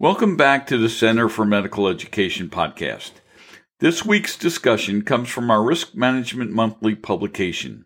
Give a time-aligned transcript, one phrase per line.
[0.00, 3.10] Welcome back to the Center for Medical Education podcast.
[3.80, 7.84] This week's discussion comes from our Risk Management Monthly publication.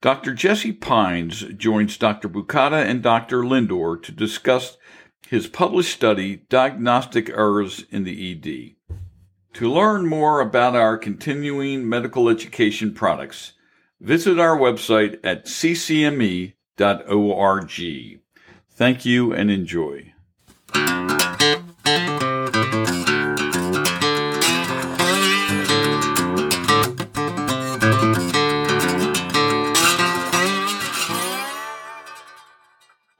[0.00, 0.32] Dr.
[0.32, 2.28] Jesse Pines joins Dr.
[2.28, 3.42] Bukata and Dr.
[3.42, 4.76] Lindor to discuss
[5.26, 8.76] his published study, Diagnostic Errors in the ED.
[9.54, 13.54] To learn more about our continuing medical education products,
[14.00, 16.52] visit our website at ccme.org.
[18.70, 20.12] Thank you and enjoy.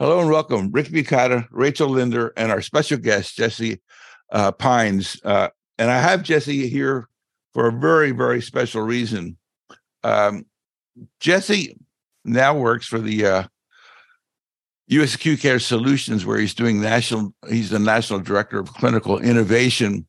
[0.00, 3.80] Hello and welcome, Rick Bukata, Rachel Lindor, and our special guest, Jesse
[4.30, 5.20] uh, Pines.
[5.24, 7.08] Uh, and I have Jesse here
[7.55, 9.36] for a very, very special reason.
[10.05, 10.46] Um,
[11.20, 11.77] Jesse
[12.24, 13.42] now works for the uh,
[14.88, 15.15] U.S.
[15.15, 17.34] Acute Care Solutions, where he's doing national.
[17.48, 20.06] He's the national director of clinical innovation.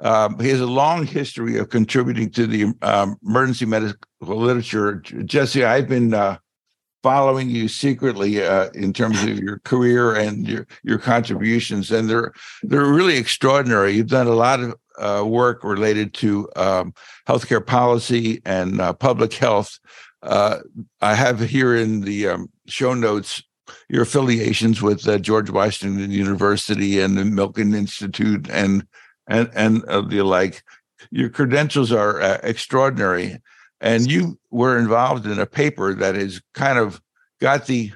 [0.00, 4.96] Um, he has a long history of contributing to the um, emergency medical literature.
[4.96, 6.38] Jesse, I've been uh,
[7.02, 12.32] following you secretly uh, in terms of your career and your your contributions, and they're
[12.62, 13.92] they're really extraordinary.
[13.92, 16.94] You've done a lot of uh, work related to um,
[17.26, 19.78] healthcare policy and uh, public health.
[20.22, 20.58] Uh,
[21.00, 23.42] I have here in the um, show notes
[23.88, 28.86] your affiliations with uh, George Washington University and the Milken Institute and
[29.28, 30.62] and and the like.
[31.10, 33.38] Your credentials are uh, extraordinary,
[33.80, 37.00] and you were involved in a paper that has kind of
[37.40, 37.92] got the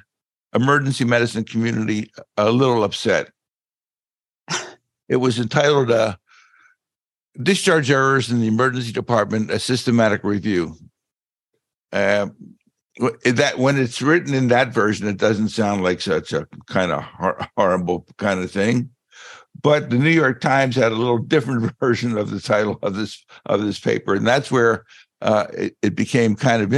[0.53, 3.29] emergency medicine community a little upset.
[5.09, 6.17] It was entitled uh,
[7.41, 10.75] "Discharge Errors in the Emergency Department: A Systematic Review."
[11.93, 12.27] Uh,
[12.99, 17.03] that when it's written in that version, it doesn't sound like such a kind of
[17.03, 18.89] hor- horrible kind of thing.
[19.61, 23.23] But the New York Times had a little different version of the title of this
[23.45, 24.85] of this paper, and that's where
[25.21, 26.73] uh, it, it, became kind of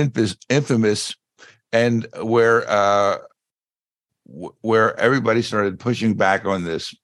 [0.50, 1.16] infamous,
[1.72, 3.18] and where uh,
[4.62, 6.96] where everybody started pushing back on this.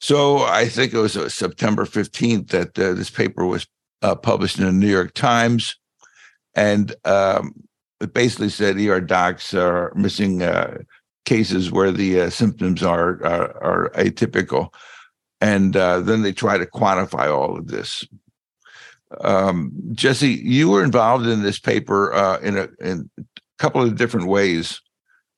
[0.00, 3.66] So I think it was uh, September fifteenth that uh, this paper was
[4.02, 5.76] uh, published in the New York Times,
[6.56, 7.54] and um,
[8.00, 10.78] it basically said ER docs are missing uh,
[11.24, 14.72] cases where the uh, symptoms are, are, are atypical,
[15.40, 18.04] and uh, then they try to quantify all of this.
[19.20, 23.22] Um, Jesse, you were involved in this paper uh, in a in a
[23.58, 24.80] couple of different ways.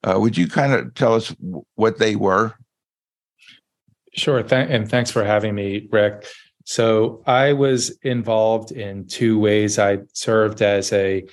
[0.03, 1.34] Uh, would you kind of tell us
[1.75, 2.55] what they were?
[4.15, 6.27] Sure, Th- and thanks for having me, Rick.
[6.65, 9.78] So I was involved in two ways.
[9.78, 11.25] I served as a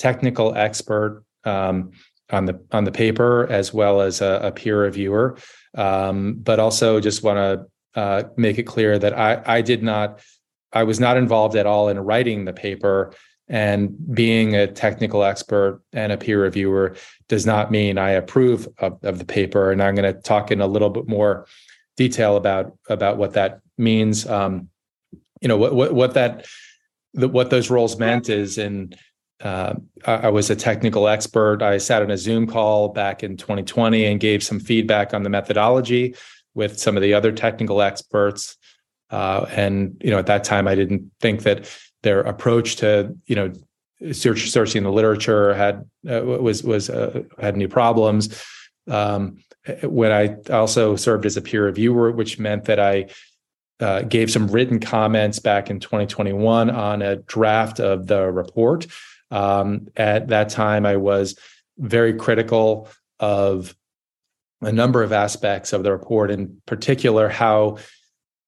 [0.00, 1.90] technical expert um,
[2.30, 5.36] on the on the paper as well as a, a peer reviewer.
[5.76, 10.20] Um, but also just want to uh, make it clear that I I did not
[10.72, 13.12] I was not involved at all in writing the paper.
[13.48, 16.94] And being a technical expert and a peer reviewer
[17.28, 19.72] does not mean I approve of, of the paper.
[19.72, 21.46] And I'm going to talk in a little bit more
[21.96, 24.24] detail about about what that means.
[24.24, 24.68] Um,
[25.40, 26.46] you know what what what that
[27.14, 28.94] the, what those roles meant is in
[29.42, 29.74] uh,
[30.04, 31.62] I was a technical expert.
[31.62, 35.30] I sat on a Zoom call back in 2020 and gave some feedback on the
[35.30, 36.14] methodology
[36.54, 38.56] with some of the other technical experts.
[39.08, 43.34] Uh, and you know, at that time, I didn't think that their approach to you
[43.34, 43.52] know
[44.12, 48.42] search, searching the literature had uh, was was uh, had any problems.
[48.88, 49.38] Um,
[49.82, 53.08] when I also served as a peer reviewer, which meant that I
[53.80, 58.86] uh, gave some written comments back in 2021 on a draft of the report
[59.30, 61.38] um, at that time, I was
[61.78, 63.74] very critical of
[64.62, 67.78] a number of aspects of the report, in particular, how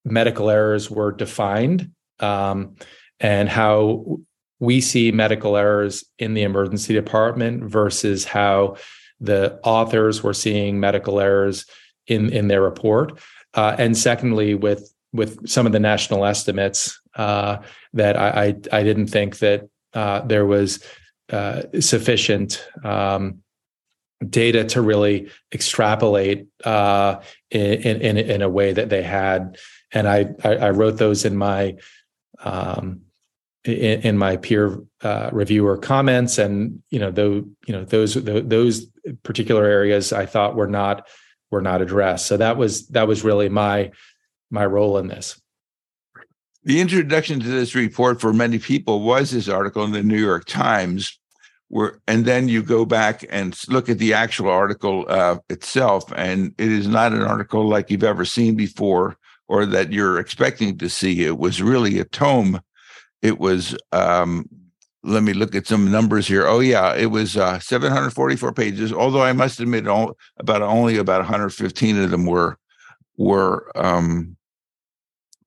[0.04, 2.76] medical errors were defined um,
[3.20, 4.20] and how
[4.58, 8.76] we see medical errors in the emergency department versus how
[9.20, 11.66] the authors were seeing medical errors
[12.06, 13.18] in in their report.
[13.54, 17.58] Uh, and secondly, with with some of the national estimates, uh,
[17.92, 18.28] that I,
[18.72, 20.82] I, I didn't think that uh, there was
[21.30, 23.42] uh, sufficient um,
[24.28, 29.58] data to really extrapolate uh, in, in, in a way that they had,
[29.92, 31.76] and I I, I wrote those in my
[32.40, 33.02] um,
[33.64, 38.86] in, in, my peer uh, reviewer comments, and you know those you know those those
[39.22, 41.08] particular areas I thought were not
[41.50, 42.26] were not addressed.
[42.26, 43.92] So that was that was really my
[44.50, 45.40] my role in this
[46.64, 50.44] the introduction to this report for many people was this article in the New York
[50.46, 51.18] Times,
[51.68, 56.54] where and then you go back and look at the actual article uh, itself, and
[56.58, 59.16] it is not an article like you've ever seen before.
[59.48, 61.24] or that you're expecting to see.
[61.24, 62.60] It was really a tome.
[63.20, 64.48] It was um,
[65.04, 66.46] let me look at some numbers here.
[66.46, 68.92] Oh yeah, it was uh, 744 pages.
[68.92, 72.56] Although I must admit, all, about only about 115 of them were
[73.16, 74.36] were um,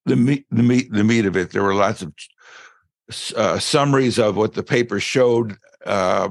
[0.05, 1.51] the meat the meat the meat of it.
[1.51, 2.13] There were lots of
[3.35, 6.29] uh, summaries of what the paper showed, uh,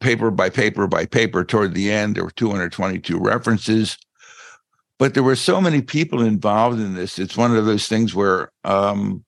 [0.00, 1.44] paper by paper by paper.
[1.44, 3.96] Toward the end, there were 222 references.
[4.98, 7.18] But there were so many people involved in this.
[7.18, 9.24] It's one of those things where um,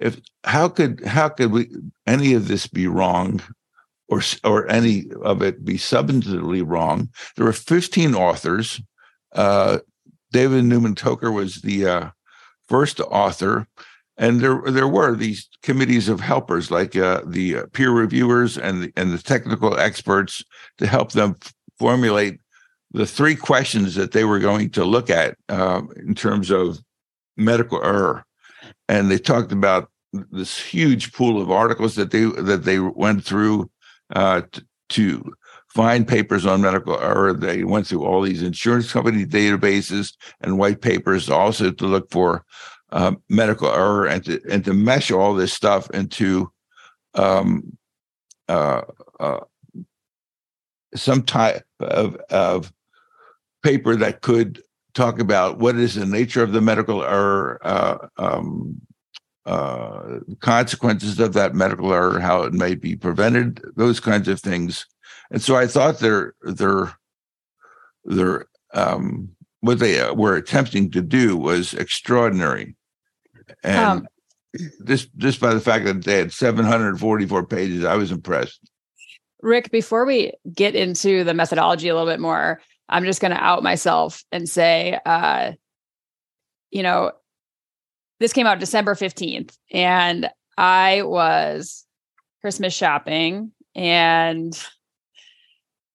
[0.00, 1.70] if how could how could we
[2.06, 3.40] any of this be wrong
[4.08, 8.80] or or any of it be substantively wrong there were 15 authors
[9.32, 9.78] uh,
[10.32, 12.10] david newman toker was the uh,
[12.70, 13.66] first author
[14.16, 18.82] and there there were these committees of helpers like uh, the uh, peer reviewers and
[18.82, 20.44] the, and the technical experts
[20.78, 21.36] to help them
[21.78, 22.38] formulate
[22.92, 26.78] the three questions that they were going to look at uh, in terms of
[27.36, 28.24] medical error.
[28.88, 33.70] And they talked about this huge pool of articles that they that they went through
[34.14, 34.42] uh,
[34.90, 35.32] to
[35.74, 37.32] find papers on medical error.
[37.32, 42.44] They went through all these insurance company databases and white papers, also to look for
[42.92, 46.50] uh, medical error and to and to mesh all this stuff into
[47.14, 47.76] um,
[48.48, 48.82] uh,
[49.18, 49.40] uh,
[50.94, 52.72] some type of of
[53.62, 54.62] paper that could
[54.94, 58.80] talk about what is the nature of the medical error, uh, um,
[59.46, 64.86] uh, consequences of that medical error, how it may be prevented, those kinds of things.
[65.30, 66.92] And so I thought their their
[68.04, 69.30] their um,
[69.60, 72.76] what they uh, were attempting to do was extraordinary,
[73.62, 74.08] and um,
[74.78, 78.60] this just by the fact that they had 744 pages, I was impressed.
[79.42, 83.42] Rick, before we get into the methodology a little bit more, I'm just going to
[83.42, 85.52] out myself and say, uh,
[86.70, 87.12] you know,
[88.18, 90.28] this came out December 15th, and
[90.58, 91.86] I was
[92.42, 94.52] Christmas shopping and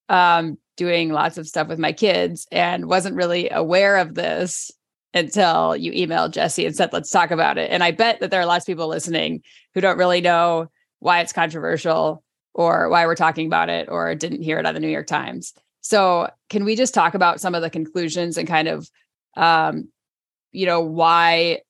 [0.09, 4.71] um, doing lots of stuff with my kids and wasn't really aware of this
[5.13, 7.71] until you emailed Jesse and said, let's talk about it.
[7.71, 9.41] And I bet that there are lots of people listening
[9.73, 10.67] who don't really know
[10.99, 12.21] why it's controversial
[12.53, 15.53] or why we're talking about it or didn't hear it on the New York Times.
[15.81, 18.89] So, can we just talk about some of the conclusions and kind of,
[19.37, 19.89] um,
[20.51, 21.61] you know, why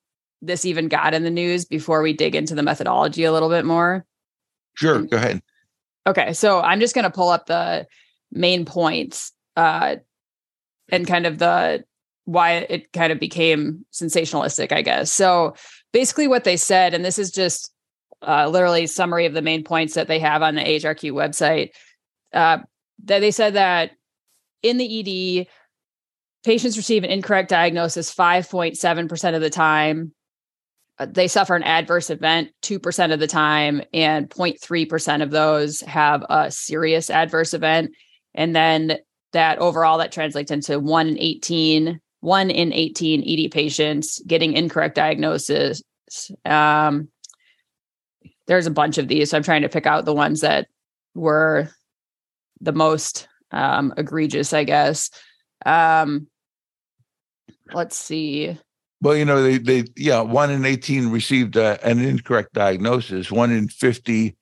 [0.41, 3.65] this even got in the news before we dig into the methodology a little bit
[3.65, 4.05] more?
[4.75, 5.41] Sure, go ahead.
[6.07, 7.87] Okay, so I'm just going to pull up the
[8.35, 9.95] main points uh,
[10.89, 11.83] and kind of the
[12.25, 15.11] why it kind of became sensationalistic, I guess.
[15.11, 15.55] So
[15.93, 17.71] basically, what they said, and this is just
[18.21, 21.69] uh, literally summary of the main points that they have on the AHRQ website.
[22.33, 22.59] Uh,
[23.05, 23.91] that they said that
[24.63, 25.47] in the ED,
[26.43, 30.13] patients receive an incorrect diagnosis 5.7% of the time.
[30.97, 36.23] Uh, they suffer an adverse event 2% of the time, and 0.3% of those have
[36.29, 37.91] a serious adverse event.
[38.35, 38.99] And then
[39.33, 44.95] that overall, that translates into one in 18, one in 18 ED patients getting incorrect
[44.95, 45.81] diagnosis.
[46.45, 47.09] Um,
[48.47, 49.31] there's a bunch of these.
[49.31, 50.67] So I'm trying to pick out the ones that
[51.15, 51.69] were
[52.61, 55.09] the most um, egregious, I guess.
[55.65, 56.27] Um,
[57.73, 58.57] let's see.
[59.01, 63.51] Well, you know, they, they yeah, one in 18 received uh, an incorrect diagnosis, one
[63.51, 64.35] in 50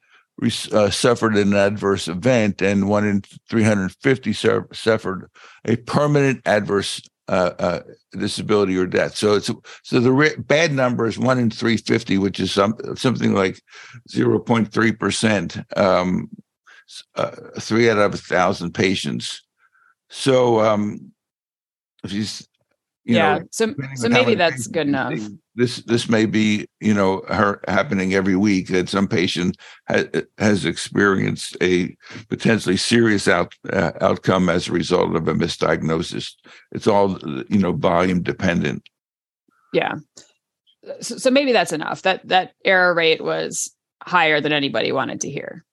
[0.71, 5.29] uh, suffered an adverse event, and one in 350 su- suffered
[5.65, 7.79] a permanent adverse uh, uh,
[8.11, 9.15] disability or death.
[9.15, 9.49] So it's
[9.83, 13.61] so the re- bad number is one in 350, which is some, something like
[14.09, 15.57] 0.3 percent.
[15.77, 16.29] Um,
[17.15, 19.41] uh, three out of a thousand patients.
[20.09, 21.11] So um,
[22.03, 22.25] if you,
[23.05, 25.19] yeah, know, so so maybe that's good enough.
[25.55, 29.57] This this may be you know her happening every week that some patient
[29.87, 30.05] ha-
[30.37, 31.95] has experienced a
[32.29, 36.31] potentially serious out uh, outcome as a result of a misdiagnosis.
[36.71, 37.19] It's all
[37.49, 38.83] you know volume dependent.
[39.73, 39.95] Yeah,
[41.01, 42.01] so, so maybe that's enough.
[42.01, 45.63] That that error rate was higher than anybody wanted to hear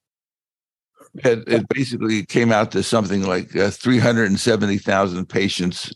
[1.15, 5.93] it, it basically came out to something like uh, 370,000 patients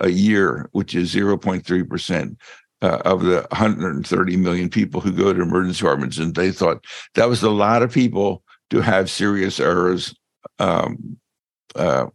[0.00, 2.36] a year, which is 0.3%
[2.82, 6.18] uh, of the 130 million people who go to emergency departments.
[6.18, 10.14] And they thought that was a lot of people to have serious errors
[10.58, 11.18] um,
[11.74, 12.06] uh,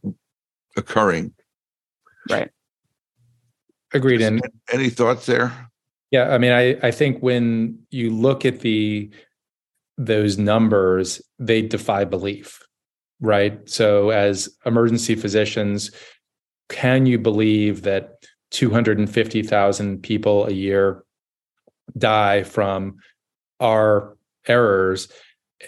[0.77, 1.33] occurring.
[2.29, 2.49] Right.
[3.93, 4.21] Agreed.
[4.21, 4.41] And
[4.71, 5.51] any thoughts there?
[6.11, 9.09] Yeah, I mean, I I think when you look at the
[9.97, 12.59] those numbers, they defy belief,
[13.21, 13.67] right?
[13.69, 15.91] So, as emergency physicians,
[16.69, 21.03] can you believe that 250,000 people a year
[21.97, 22.97] die from
[23.59, 24.17] our
[24.47, 25.07] errors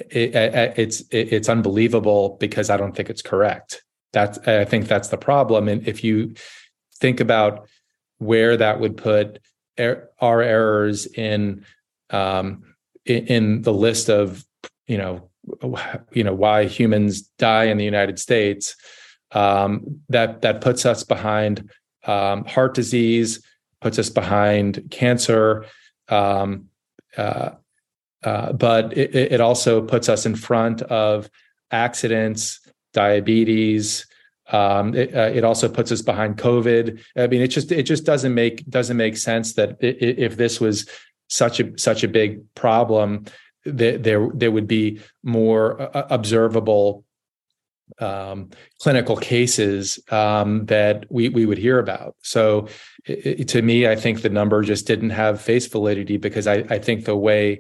[0.09, 3.83] it, it, it's it, it's unbelievable because I don't think it's correct.
[4.11, 5.67] That's I think that's the problem.
[5.67, 6.35] And if you
[6.99, 7.67] think about
[8.17, 9.39] where that would put
[9.79, 11.65] er, our errors in,
[12.09, 12.63] um,
[13.05, 14.45] in in the list of
[14.87, 15.29] you know
[16.11, 18.75] you know why humans die in the United States,
[19.31, 21.69] um, that that puts us behind
[22.05, 23.43] um, heart disease,
[23.81, 25.65] puts us behind cancer.
[26.09, 26.69] Um,
[27.17, 27.51] uh,
[28.23, 31.29] uh, but it, it, also puts us in front of
[31.71, 32.61] accidents,
[32.93, 34.07] diabetes.
[34.49, 37.01] Um, it, uh, it, also puts us behind COVID.
[37.17, 40.87] I mean, it just it just doesn't make doesn't make sense that if this was
[41.29, 43.25] such a such a big problem,
[43.65, 47.03] that there there would be more uh, observable
[47.99, 48.49] um,
[48.79, 52.15] clinical cases um, that we we would hear about.
[52.21, 52.67] So,
[53.05, 56.79] it, to me, I think the number just didn't have face validity because I I
[56.79, 57.59] think the way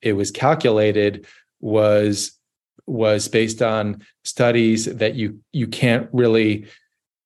[0.00, 1.26] it was calculated
[1.60, 2.38] was
[2.86, 6.66] was based on studies that you you can't really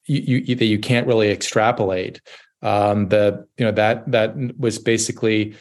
[0.07, 2.21] you, you that you can't really extrapolate.
[2.63, 5.55] Um, the you know that that was basically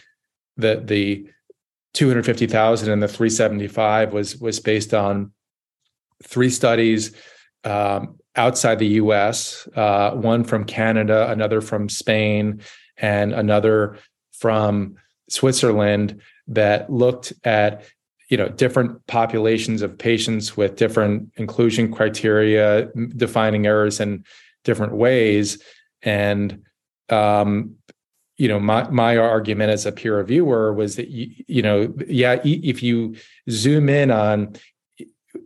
[0.56, 1.30] the the
[1.94, 5.32] 250,000 and the 375 was was based on
[6.24, 7.16] three studies
[7.64, 9.68] um, outside the U.S.
[9.76, 12.62] Uh, one from Canada, another from Spain,
[12.98, 13.98] and another
[14.32, 14.96] from
[15.30, 17.84] Switzerland that looked at
[18.30, 24.24] you know different populations of patients with different inclusion criteria defining errors in
[24.64, 25.62] different ways
[26.02, 26.64] and
[27.10, 27.76] um,
[28.38, 32.40] you know my my argument as a peer reviewer was that you, you know yeah
[32.44, 33.16] if you
[33.50, 34.56] zoom in on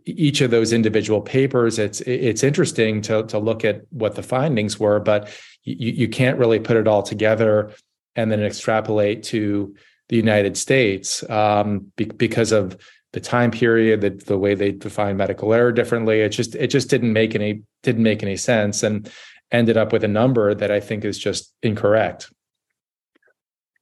[0.04, 4.78] each of those individual papers it's it's interesting to to look at what the findings
[4.78, 5.28] were but
[5.64, 7.72] you, you can't really put it all together
[8.16, 9.74] and then extrapolate to
[10.08, 12.76] the United States um, be- because of
[13.12, 16.20] the time period, the, the way they define medical error differently.
[16.20, 19.10] It just it just didn't make any didn't make any sense, and
[19.50, 22.32] ended up with a number that I think is just incorrect.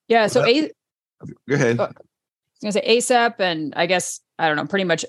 [0.09, 0.27] Yeah.
[0.27, 0.71] So a-
[1.49, 1.81] go ahead.
[1.81, 1.95] I was
[2.63, 5.05] gonna say ACEP, and I guess I don't know, pretty much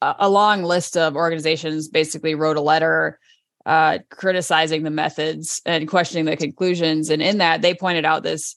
[0.00, 3.18] a, long list of organizations basically wrote a letter
[3.66, 7.10] uh, criticizing the methods and questioning the conclusions.
[7.10, 8.56] And in that, they pointed out this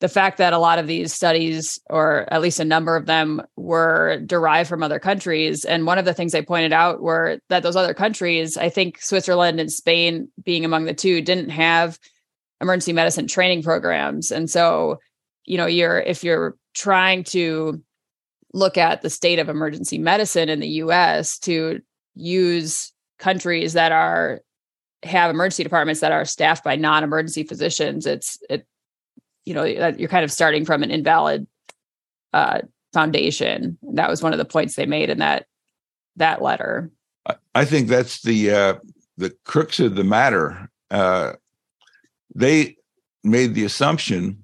[0.00, 3.42] the fact that a lot of these studies, or at least a number of them,
[3.56, 5.64] were derived from other countries.
[5.64, 9.00] And one of the things they pointed out were that those other countries, I think
[9.00, 11.98] Switzerland and Spain being among the two, didn't have
[12.62, 14.30] emergency medicine training programs.
[14.30, 14.98] And so,
[15.44, 17.82] you know, you're if you're trying to
[18.52, 21.80] look at the state of emergency medicine in the US to
[22.14, 24.40] use countries that are
[25.02, 28.66] have emergency departments that are staffed by non-emergency physicians it's it
[29.44, 31.46] you know you're kind of starting from an invalid
[32.32, 32.60] uh,
[32.92, 33.78] foundation.
[33.94, 35.46] That was one of the points they made in that
[36.16, 36.90] that letter.
[37.54, 38.74] I think that's the uh,
[39.16, 40.70] the crux of the matter.
[40.90, 41.34] Uh,
[42.34, 42.76] they
[43.22, 44.42] made the assumption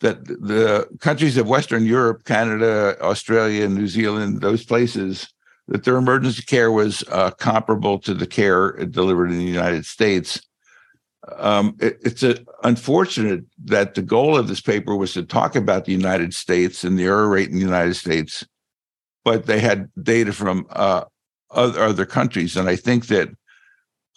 [0.00, 5.28] that the countries of Western Europe, Canada, Australia, New Zealand, those places,
[5.68, 10.40] that their emergency care was uh, comparable to the care delivered in the United States.
[11.38, 15.84] Um, it, it's a, unfortunate that the goal of this paper was to talk about
[15.84, 18.46] the United States and the error rate in the United States,
[19.24, 21.04] but they had data from uh,
[21.50, 23.30] other, other countries, and I think that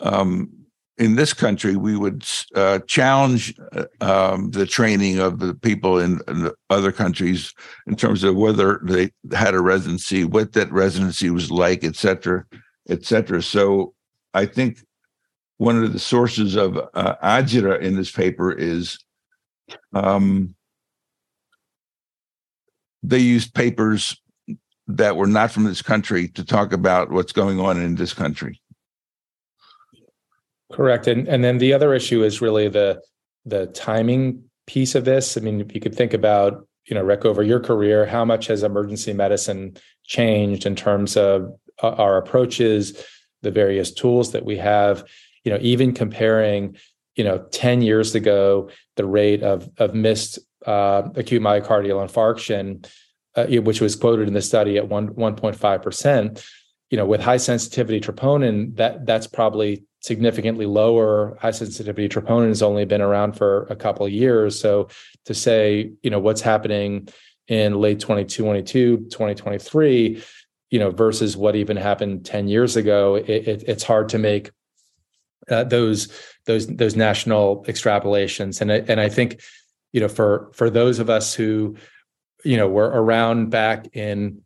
[0.02, 0.50] um,
[1.00, 6.20] in this country we would uh, challenge uh, um, the training of the people in,
[6.28, 7.54] in other countries
[7.88, 12.46] in terms of whether they had a residency, what that residency was like, et cetera,
[12.90, 13.42] et cetera.
[13.42, 13.94] So
[14.34, 14.80] I think
[15.58, 17.16] one of the sources of uh,
[17.82, 19.00] in this paper is
[19.94, 20.56] um,
[23.02, 24.22] they used papers
[24.88, 28.62] that were not from this country to talk about what's going on in this country.
[30.72, 33.02] Correct, and and then the other issue is really the
[33.46, 35.38] the timing piece of this.
[35.38, 38.48] I mean, if you could think about you know Rick over your career, how much
[38.48, 43.04] has emergency medicine changed in terms of uh, our approaches,
[43.42, 45.04] the various tools that we have?
[45.44, 46.78] you know, even comparing,
[47.16, 52.88] you know, 10 years ago, the rate of of missed uh, acute myocardial infarction,
[53.36, 56.46] uh, which was quoted in the study at one 1.5 percent,
[56.90, 61.38] you know, with high sensitivity troponin, that that's probably significantly lower.
[61.42, 64.60] High sensitivity troponin has only been around for a couple years.
[64.60, 64.90] So
[65.26, 67.10] to say, you know, what's happening
[67.48, 70.24] in late 2022, 2023,
[70.70, 74.52] you know, versus what even happened 10 years ago, it, it, it's hard to make
[75.50, 76.10] uh, those
[76.46, 78.62] those those national extrapolations.
[78.62, 79.42] And I, and I think,
[79.92, 81.76] you know, for for those of us who,
[82.44, 84.42] you know, were around back in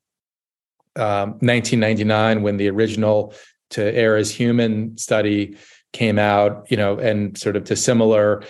[0.95, 3.33] um, 1999 when the original
[3.71, 5.57] To Err Is Human study
[5.93, 8.43] came out, you know, and sort of to similar,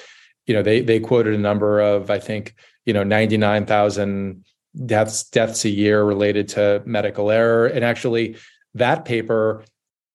[0.47, 2.55] you know, they they quoted a number of I think
[2.85, 4.43] you know 99,000
[4.85, 8.37] deaths deaths a year related to medical error, and actually
[8.73, 9.63] that paper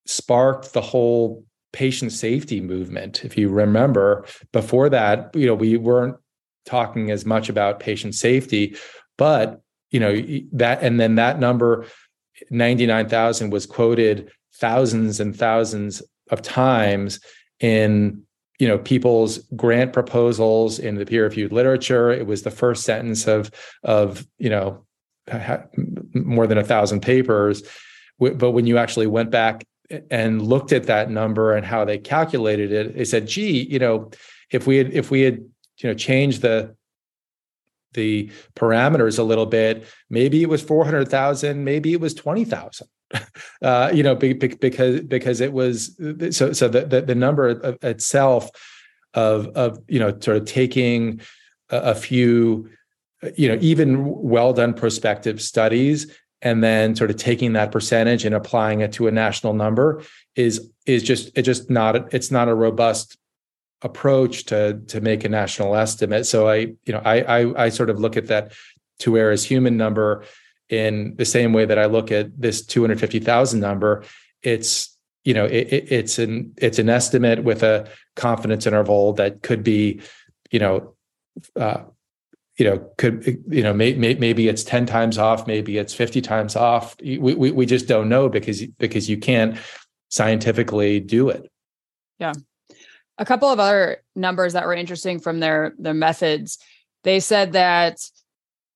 [0.07, 3.25] sparked the whole patient safety movement.
[3.25, 6.17] If you remember, before that, you know, we weren't
[6.67, 8.77] talking as much about patient safety,
[9.17, 10.15] but you know
[10.53, 11.87] that, and then that number,
[12.51, 17.21] ninety nine thousand, was quoted thousands and thousands of times
[17.61, 18.23] in
[18.59, 22.11] you know people's grant proposals in the peer reviewed literature.
[22.11, 23.51] It was the first sentence of
[23.83, 24.85] of you know
[26.15, 27.63] more than a thousand papers.
[28.19, 29.65] But when you actually went back
[30.11, 34.11] and looked at that number and how they calculated it they said gee you know
[34.51, 35.39] if we had if we had
[35.79, 36.75] you know changed the
[37.95, 42.87] the parameters a little bit maybe it was 400,000 maybe it was 20,000
[43.63, 45.97] uh, you know, be, be, because because it was
[46.31, 48.51] so so the the, the number of, itself
[49.15, 51.21] of of you know sort of taking
[51.71, 52.69] a, a few
[53.37, 58.35] you know even well done prospective studies and then sort of taking that percentage and
[58.35, 60.03] applying it to a national number
[60.37, 63.17] is is just it just not it's not a robust
[63.83, 66.27] approach to to make a national estimate.
[66.27, 68.53] So i you know i i, I sort of look at that
[69.01, 70.25] To Err Is Human number
[70.69, 74.05] in the same way that I look at this 250,000 number,
[74.43, 79.43] it's you know it, it, it's an it's an estimate with a confidence interval that
[79.43, 80.01] could be
[80.51, 80.95] you know
[81.57, 81.83] uh,
[82.57, 86.21] you know could you know may, may, maybe it's 10 times off maybe it's 50
[86.21, 86.97] times off.
[87.01, 89.59] We, we we just don't know because because you can't
[90.09, 91.51] scientifically do it.
[92.19, 92.33] Yeah.
[93.19, 96.59] A couple of other numbers that were interesting from their their methods.
[97.05, 98.01] They said that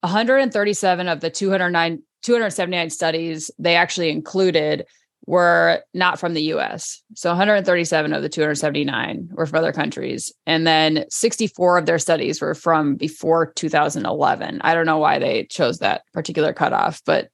[0.03, 4.87] 137 of the 209 279 studies they actually included
[5.27, 7.03] were not from the US.
[7.15, 10.33] So 137 of the 279 were from other countries.
[10.47, 14.61] And then 64 of their studies were from before 2011.
[14.63, 17.29] I don't know why they chose that particular cutoff, but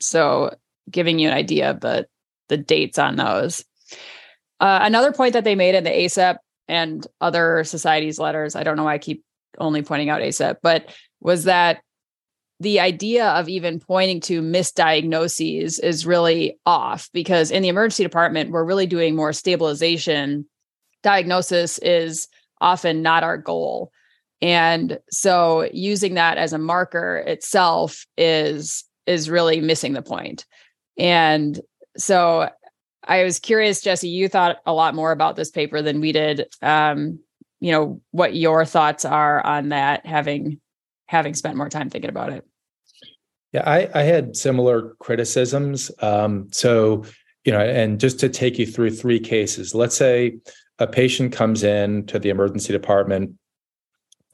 [0.00, 0.54] so
[0.90, 2.06] giving you an idea of the,
[2.48, 3.64] the dates on those.
[4.60, 6.36] Uh, another point that they made in the ACEP
[6.68, 9.24] and other societies letters, I don't know why I keep
[9.58, 11.80] only pointing out ACEP, but was that
[12.62, 18.50] the idea of even pointing to misdiagnoses is really off because in the emergency department,
[18.50, 20.46] we're really doing more stabilization.
[21.02, 22.28] Diagnosis is
[22.60, 23.90] often not our goal.
[24.40, 30.46] And so using that as a marker itself is is really missing the point.
[30.96, 31.60] And
[31.96, 32.48] so
[33.02, 36.46] I was curious, Jesse, you thought a lot more about this paper than we did.
[36.62, 37.18] Um,
[37.58, 40.60] you know, what your thoughts are on that, having
[41.06, 42.46] having spent more time thinking about it.
[43.52, 45.90] Yeah, I, I had similar criticisms.
[46.00, 47.04] Um, so,
[47.44, 50.38] you know, and just to take you through three cases, let's say
[50.78, 53.34] a patient comes in to the emergency department,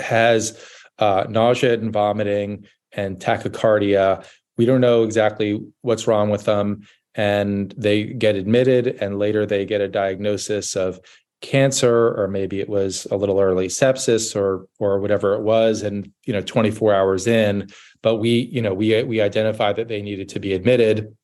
[0.01, 0.65] has
[0.99, 4.25] uh, nausea and vomiting and tachycardia.
[4.57, 6.87] We don't know exactly what's wrong with them.
[7.15, 11.01] And they get admitted, and later they get a diagnosis of
[11.41, 16.11] cancer or maybe it was a little early sepsis or or whatever it was and
[16.25, 17.69] you know 24 hours in
[18.03, 21.17] but we you know we we identified that they needed to be admitted.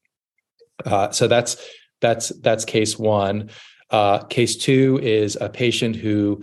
[0.85, 1.57] Uh, so that's
[2.01, 3.51] that's that's case one.
[3.91, 6.43] Uh, case two is a patient who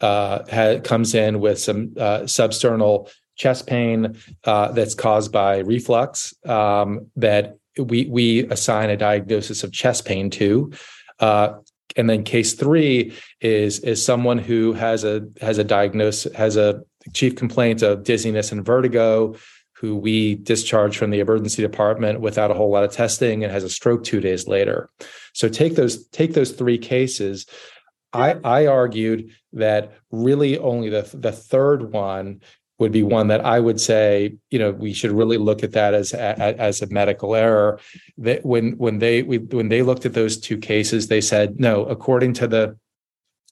[0.00, 6.34] uh, ha- comes in with some uh, substernal chest pain uh, that's caused by reflux
[6.46, 10.72] um, that we we assign a diagnosis of chest pain to.
[11.18, 11.54] Uh,
[11.96, 16.82] and then case three is is someone who has a has a diagnosis has a
[17.12, 19.34] chief complaint of dizziness and vertigo
[19.82, 23.64] who we discharge from the emergency department without a whole lot of testing and has
[23.64, 24.88] a stroke two days later.
[25.32, 27.46] So take those take those three cases.
[28.12, 32.42] I, I argued that really only the the third one
[32.82, 35.94] would be one that I would say, you know, we should really look at that
[35.94, 37.78] as as a medical error.
[38.18, 41.84] That when when they when they looked at those two cases, they said no.
[41.84, 42.76] According to the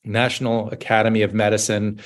[0.04, 2.00] National Academy of Medicine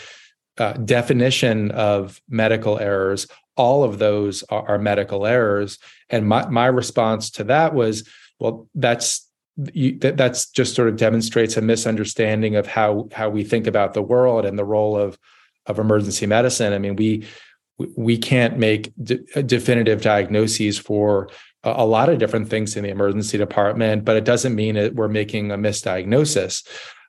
[0.58, 5.78] uh, definition of medical errors, all of those are, are medical errors.
[6.10, 8.06] And my, my response to that was,
[8.38, 9.28] well, that's
[9.72, 13.94] you, that, that's just sort of demonstrates a misunderstanding of how how we think about
[13.94, 15.18] the world and the role of
[15.66, 16.72] of emergency medicine.
[16.72, 17.26] I mean, we
[17.96, 21.28] we can't make de- definitive diagnoses for
[21.64, 24.94] a, a, lot of different things in the emergency department, but it doesn't mean that
[24.94, 26.64] we're making a misdiagnosis.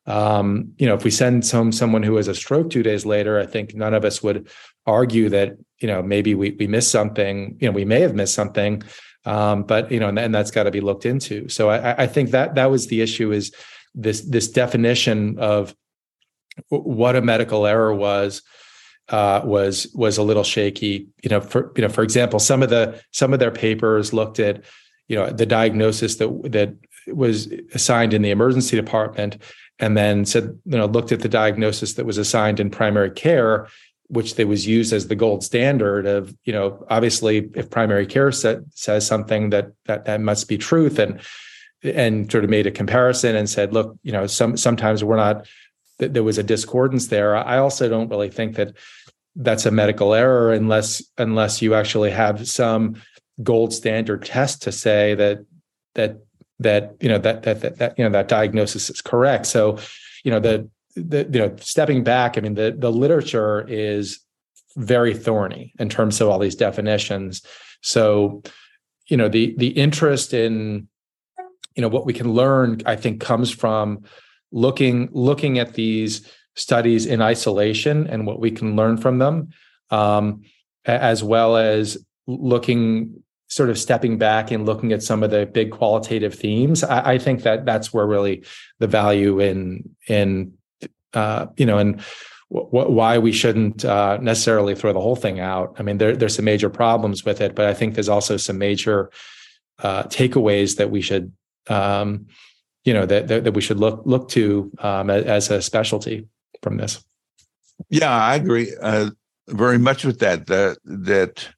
[0.08, 3.40] Um, you know, if we send home someone who has a stroke two days later,
[3.40, 4.48] I think none of us would
[4.86, 7.58] argue that you know maybe we we missed something.
[7.60, 8.84] You know, we may have missed something,
[9.26, 11.50] um, but you know, and, and that's got to be looked into.
[11.50, 13.52] So I, I think that that was the issue is
[13.96, 15.76] this this definition of
[16.70, 18.42] what a medical error was
[19.10, 21.08] uh, was was a little shaky.
[21.24, 24.40] You know, for you know, for example, some of the some of their papers looked
[24.40, 24.64] at
[25.08, 26.76] you know the diagnosis that that
[27.08, 29.38] was assigned in the emergency department,
[29.80, 33.68] and then said you know looked at the diagnosis that was assigned in primary care,
[34.08, 38.32] which they was used as the gold standard of you know obviously if primary care
[38.32, 41.20] says something that that that must be truth and
[41.84, 45.46] and sort of made a comparison and said look you know some sometimes we're not
[45.98, 47.36] there was a discordance there.
[47.36, 48.76] I also don't really think that
[49.36, 53.02] that's a medical error unless unless you actually have some
[53.44, 55.46] gold standard test to say that
[55.96, 56.20] that
[56.60, 59.46] that you know that that that, that you know that diagnosis is correct.
[59.46, 59.78] So,
[60.24, 64.20] you know the the you know stepping back, I mean the the literature is
[64.78, 67.42] very thorny in terms of all these definitions.
[67.82, 68.42] So,
[69.08, 70.88] you know the the interest in
[71.76, 74.04] you know what we can learn, I think, comes from
[74.56, 79.50] looking looking at these studies in isolation and what we can learn from them,
[79.92, 80.42] um,
[80.86, 85.72] as well as looking sort of stepping back and looking at some of the big
[85.72, 86.84] qualitative themes.
[86.84, 88.46] I, I think that that's where really
[88.80, 90.54] the value in in
[91.14, 92.02] uh, you know and
[92.48, 95.76] why we shouldn't uh, necessarily throw the whole thing out.
[95.78, 98.60] I mean, there, there's some major problems with it, but I think there's also some
[98.60, 99.10] major
[99.80, 101.34] uh, takeaways that we should
[101.68, 102.28] um,
[102.86, 106.28] you know that, that, that we should look look to um, as a specialty
[106.62, 107.04] from this.
[107.90, 109.10] Yeah, I agree uh,
[109.50, 110.48] very much with that.
[110.48, 111.50] That that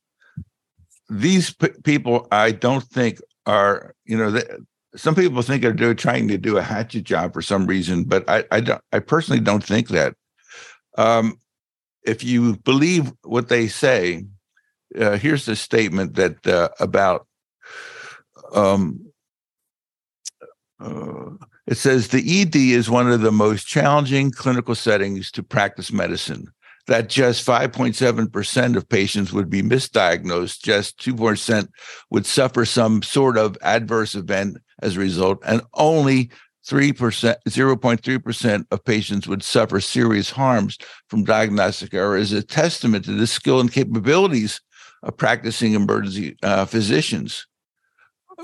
[1.10, 4.48] these p- people, I don't think are you know that
[4.96, 8.28] some people think they're doing, trying to do a hatchet job for some reason, but
[8.30, 10.16] I I, don't, I personally don't think that.
[10.98, 11.40] Um,
[12.04, 14.26] if you believe what they say,
[14.98, 17.28] uh, here's the statement that uh, about
[18.54, 19.07] um,
[20.80, 21.32] uh,
[21.66, 26.48] it says the ED is one of the most challenging clinical settings to practice medicine.
[26.88, 31.68] That just 5.7% of patients would be misdiagnosed, just 2%
[32.12, 36.30] would suffer some sort of adverse event as a result, and only
[36.66, 40.78] 3%, 0.3% of patients would suffer serious harms
[41.10, 44.62] from diagnostic error is a testament to the skill and capabilities
[45.04, 47.48] of practicing emergency uh, physicians.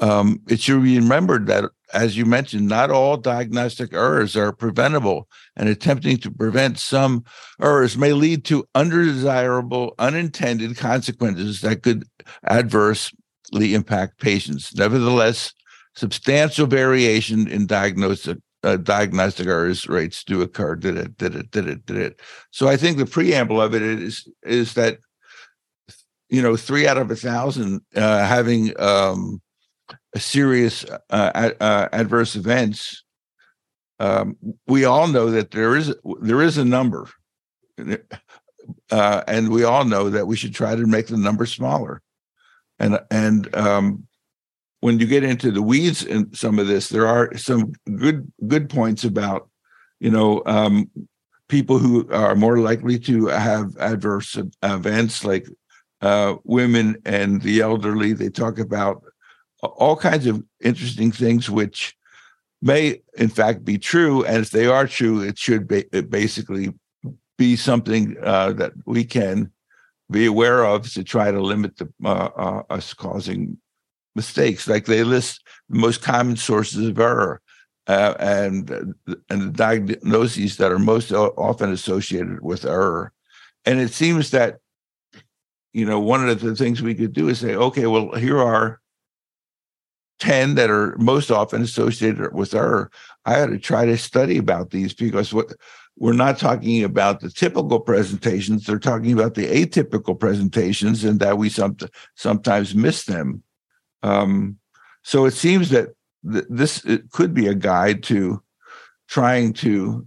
[0.01, 5.29] Um, it should be remembered that as you mentioned, not all diagnostic errors are preventable,
[5.55, 7.23] and attempting to prevent some
[7.61, 12.03] errors may lead to undesirable, unintended consequences that could
[12.49, 14.75] adversely impact patients.
[14.75, 15.53] Nevertheless,
[15.95, 20.75] substantial variation in diagnostic uh, diagnostic errors rates do occur.
[20.75, 21.17] Did it?
[21.17, 21.51] Did it?
[21.51, 21.85] Did it?
[21.85, 22.19] Did it?
[22.49, 24.99] So I think the preamble of it is is that
[26.29, 29.41] you know three out of a thousand uh, having um,
[30.15, 33.03] serious uh, uh, adverse events,
[33.99, 37.09] um, we all know that there is there is a number,
[38.91, 42.01] uh, and we all know that we should try to make the number smaller.
[42.79, 44.07] And and um,
[44.81, 48.69] when you get into the weeds in some of this, there are some good good
[48.69, 49.49] points about
[49.99, 50.89] you know um,
[51.47, 55.47] people who are more likely to have adverse events like
[56.01, 58.11] uh, women and the elderly.
[58.13, 59.03] They talk about
[59.67, 61.95] all kinds of interesting things which
[62.61, 66.73] may in fact be true and if they are true it should be, it basically
[67.37, 69.51] be something uh, that we can
[70.11, 73.57] be aware of to try to limit the, uh, uh, us causing
[74.15, 74.67] mistakes.
[74.67, 77.41] Like they list the most common sources of error
[77.87, 78.95] uh, and
[79.29, 83.11] and the diagnoses that are most often associated with error.
[83.65, 84.59] And it seems that
[85.73, 88.79] you know one of the things we could do is say okay well here are
[90.19, 92.91] 10 that are most often associated with error.
[93.25, 95.53] I had to try to study about these because what
[95.97, 101.37] we're not talking about the typical presentations, they're talking about the atypical presentations and that
[101.37, 101.77] we some,
[102.15, 103.43] sometimes miss them.
[104.01, 104.57] Um,
[105.03, 105.89] so it seems that
[106.29, 108.41] th- this could be a guide to
[109.07, 110.05] trying to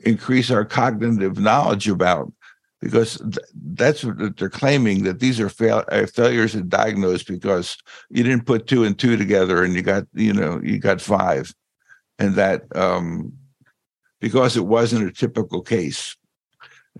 [0.00, 2.32] increase our cognitive knowledge about
[2.82, 7.78] because th- that's what they're claiming that these are fail- uh, failures to diagnose because
[8.10, 11.54] you didn't put two and two together and you got you know you got five
[12.18, 13.32] and that um,
[14.20, 16.16] because it wasn't a typical case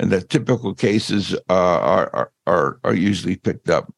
[0.00, 3.92] and that typical cases uh, are, are are usually picked up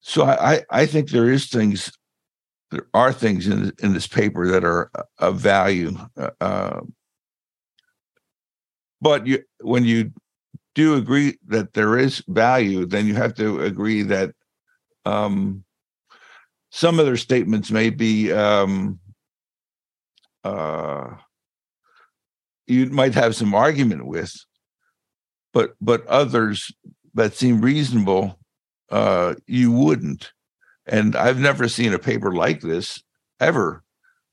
[0.00, 1.92] so I, I think there is things
[2.70, 5.96] there are things in in this paper that are of value.
[6.16, 6.80] Uh, uh,
[9.00, 10.12] but you, when you
[10.74, 14.32] do agree that there is value, then you have to agree that
[15.04, 15.64] um,
[16.70, 18.98] some of their statements may be um,
[20.44, 21.14] uh,
[22.66, 24.32] you might have some argument with,
[25.52, 26.70] but but others
[27.14, 28.38] that seem reasonable,
[28.90, 30.32] uh, you wouldn't.
[30.86, 33.02] And I've never seen a paper like this
[33.40, 33.82] ever,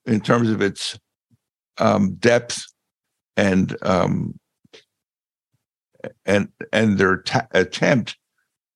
[0.06, 0.99] in terms of its
[1.78, 2.65] um, depth
[3.36, 4.39] and um,
[6.26, 8.18] and and their attempt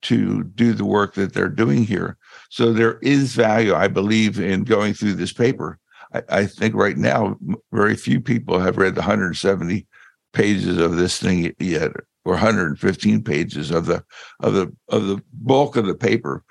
[0.02, 2.18] to do the work that they're doing here.
[2.50, 5.80] So there is value, I believe, in going through this paper.
[6.14, 7.38] I, I think right now,
[7.72, 9.86] very few people have read the 170
[10.34, 11.92] pages of this thing yet,
[12.26, 14.04] or 115 pages of the
[14.40, 16.44] of the of the bulk of the paper.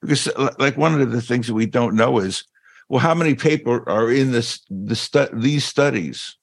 [0.00, 2.44] Because, uh, like, one of the things that we don't know is,
[2.88, 6.36] well, how many people are in this the stu- these studies?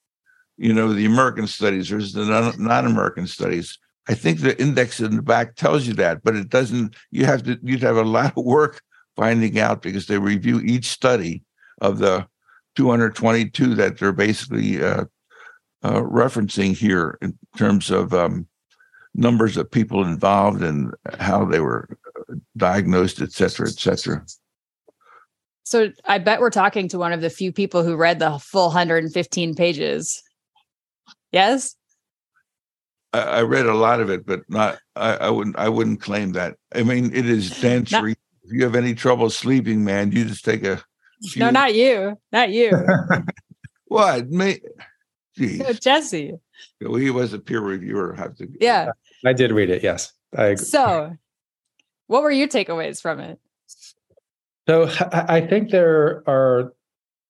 [0.62, 3.80] You know, the American studies versus the non-American studies.
[4.08, 6.96] I think the index in the back tells you that, but it doesn't.
[7.10, 8.82] You have to you'd have a lot of work
[9.16, 11.44] finding out because they review each study
[11.82, 12.28] of the
[12.76, 15.06] 222 that they're basically uh,
[15.82, 18.48] uh, referencing here in terms of um,
[19.16, 24.24] numbers of people involved and how they were uh, diagnosed, et cetera, et cetera.
[25.64, 28.68] So I bet we're talking to one of the few people who read the full
[28.68, 30.22] 115 pages.
[31.32, 31.76] Yes.
[33.14, 34.80] I, I read a lot of it, but not.
[34.96, 35.58] I, I, wouldn't.
[35.58, 36.56] I wouldn't claim that.
[36.74, 37.92] I mean, it is dense.
[37.92, 38.18] Not, if
[38.52, 40.82] you have any trouble sleeping, man, you just take a.
[41.30, 42.18] Few, no, not you.
[42.32, 42.72] Not you.
[43.86, 44.60] what me?
[45.38, 46.34] No, Jesse.
[46.82, 48.14] Well, he was a peer reviewer.
[48.14, 48.48] Have to.
[48.60, 48.92] Yeah.
[49.26, 49.84] I did read it.
[49.84, 50.14] Yes.
[50.36, 50.66] I agree.
[50.66, 51.16] So,
[52.08, 53.40] what were your takeaways from it?
[54.68, 56.74] So, I think there are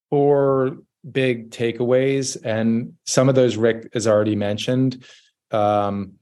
[0.10, 0.78] four
[1.10, 5.04] big takeaways, and some of those Rick has already mentioned.
[5.52, 6.14] Um,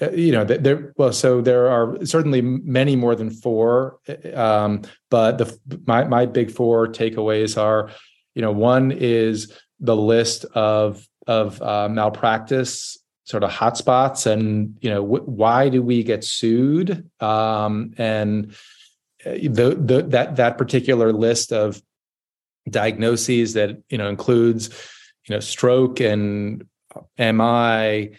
[0.00, 3.98] uh, you know there well so there are certainly many more than four.
[4.34, 7.90] Um, but the my my big four takeaways are
[8.34, 14.88] you know one is the list of of uh, malpractice sort of hotspots and you
[14.88, 17.10] know wh- why do we get sued?
[17.20, 18.52] Um, and
[19.26, 21.82] uh, the, the that that particular list of
[22.70, 24.68] diagnoses that you know includes
[25.28, 26.64] you know stroke and
[27.18, 28.16] mi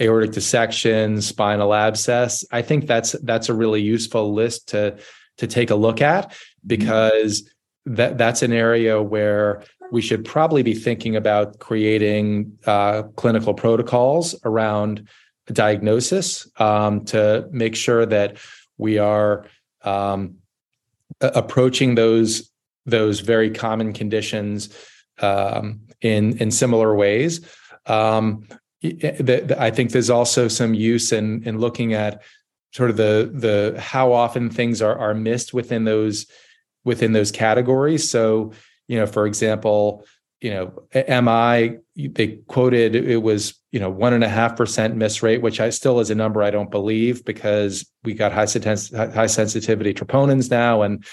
[0.00, 2.44] aortic dissection, spinal abscess.
[2.50, 4.96] I think that's that's a really useful list to
[5.38, 6.34] to take a look at
[6.66, 7.48] because
[7.84, 9.62] that that's an area where
[9.92, 15.06] we should probably be thinking about creating uh, clinical protocols around
[15.52, 18.36] diagnosis um, to make sure that
[18.78, 19.46] we are
[19.82, 20.36] um,
[21.20, 22.50] approaching those
[22.86, 24.74] those very common conditions
[25.20, 27.40] um, in in similar ways.
[27.86, 28.46] Um,
[28.84, 32.22] I think there's also some use in in looking at
[32.72, 36.26] sort of the the how often things are are missed within those
[36.84, 38.08] within those categories.
[38.08, 38.52] So,
[38.86, 40.04] you know, for example,
[40.40, 45.22] you know, MI they quoted it was you know one and a half percent miss
[45.22, 49.26] rate, which I still is a number I don't believe because we got high high
[49.26, 51.04] sensitivity troponins now and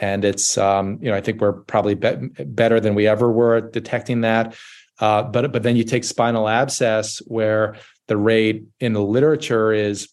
[0.00, 3.56] and it's um, you know I think we're probably be- better than we ever were
[3.56, 4.54] at detecting that.
[4.98, 7.76] Uh, but but then you take spinal abscess, where
[8.08, 10.08] the rate in the literature is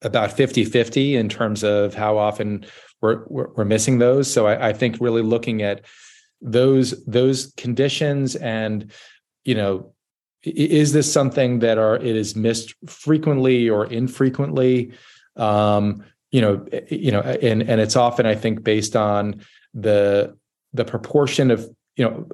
[0.00, 2.64] about 50-50 in terms of how often
[3.00, 4.32] we're we're, we're missing those.
[4.32, 5.82] So I, I, think really looking at
[6.40, 8.90] those those conditions and
[9.44, 9.92] you know
[10.42, 14.92] is this something that are it is missed frequently or infrequently
[15.36, 18.96] um you know eh, eh, you know eh, and and it's often i think based
[18.96, 19.40] on
[19.72, 20.36] the
[20.72, 21.64] the proportion of
[21.96, 22.26] you know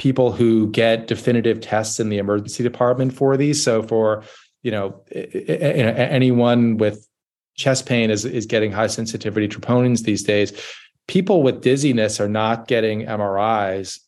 [0.00, 3.62] people who get definitive tests in the emergency department for these.
[3.62, 4.24] So for
[4.62, 7.06] you know anyone with
[7.54, 10.58] chest pain is is getting high sensitivity troponins these days.
[11.06, 13.98] People with dizziness are not getting MRIs,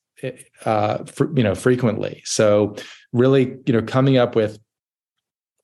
[0.65, 2.23] uh, you know, frequently.
[2.25, 2.77] So
[3.13, 4.59] really, you know, coming up with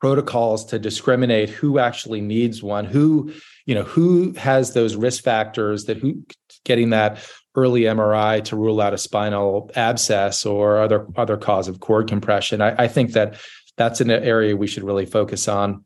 [0.01, 3.33] protocols to discriminate who actually needs one, who
[3.68, 6.24] you know who has those risk factors that who
[6.64, 7.22] getting that
[7.54, 12.62] early MRI to rule out a spinal abscess or other other cause of cord compression.
[12.62, 13.38] I, I think that
[13.76, 15.85] that's an area we should really focus on.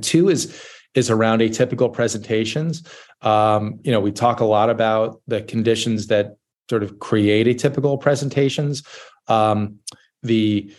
[0.00, 0.58] two is
[0.94, 2.82] is around atypical presentations.
[3.20, 6.38] Um, you know, we talk a lot about the conditions that
[6.70, 8.82] sort of create atypical presentations.
[9.28, 9.80] Um,
[10.22, 10.72] the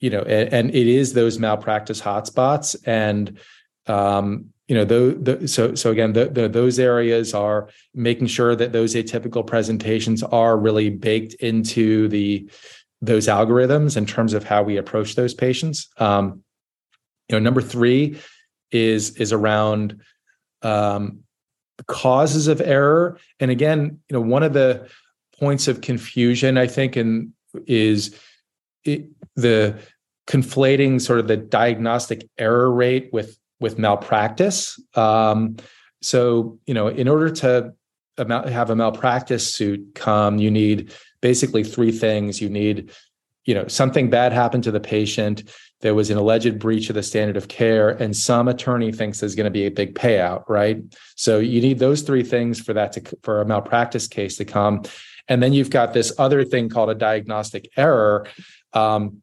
[0.00, 3.38] you know, and, and, it is those malpractice hotspots, and
[3.86, 8.54] um, you know, the, the, so so again, the, the, those areas are making sure
[8.54, 12.48] that those atypical presentations are really baked into the
[13.02, 15.88] those algorithms in terms of how we approach those patients.
[15.96, 16.44] Um,
[17.28, 18.20] you know, number three
[18.70, 20.02] is is around
[20.62, 21.24] um,
[21.88, 24.88] causes of error, and again, you know, one of the
[25.40, 27.32] points of confusion I think and
[27.66, 28.14] is
[28.84, 29.80] it, the
[30.28, 34.80] conflating sort of the diagnostic error rate with with malpractice.
[34.94, 35.56] Um,
[36.02, 37.74] so, you know, in order to
[38.18, 42.40] have a malpractice suit come, you need basically three things.
[42.40, 42.90] You need,
[43.44, 45.50] you know, something bad happened to the patient.
[45.80, 49.34] There was an alleged breach of the standard of care, and some attorney thinks there's
[49.34, 50.78] going to be a big payout, right?
[51.16, 54.82] So you need those three things for that to for a malpractice case to come.
[55.28, 58.26] And then you've got this other thing called a diagnostic error.
[58.72, 59.22] Um,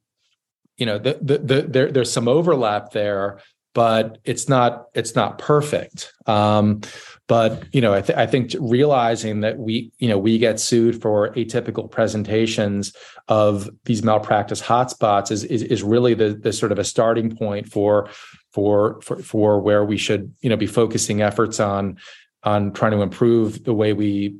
[0.77, 3.39] you know, the, the, the, there, there's some overlap there,
[3.77, 6.11] but it's not it's not perfect.
[6.25, 6.81] Um,
[7.27, 10.99] but you know, I, th- I, think realizing that we you know we get sued
[10.99, 12.91] for atypical presentations
[13.27, 17.71] of these malpractice hotspots is is, is really the, the sort of a starting point
[17.71, 18.09] for
[18.51, 21.99] for for for where we should you know be focusing efforts on
[22.41, 24.37] on trying to improve the way we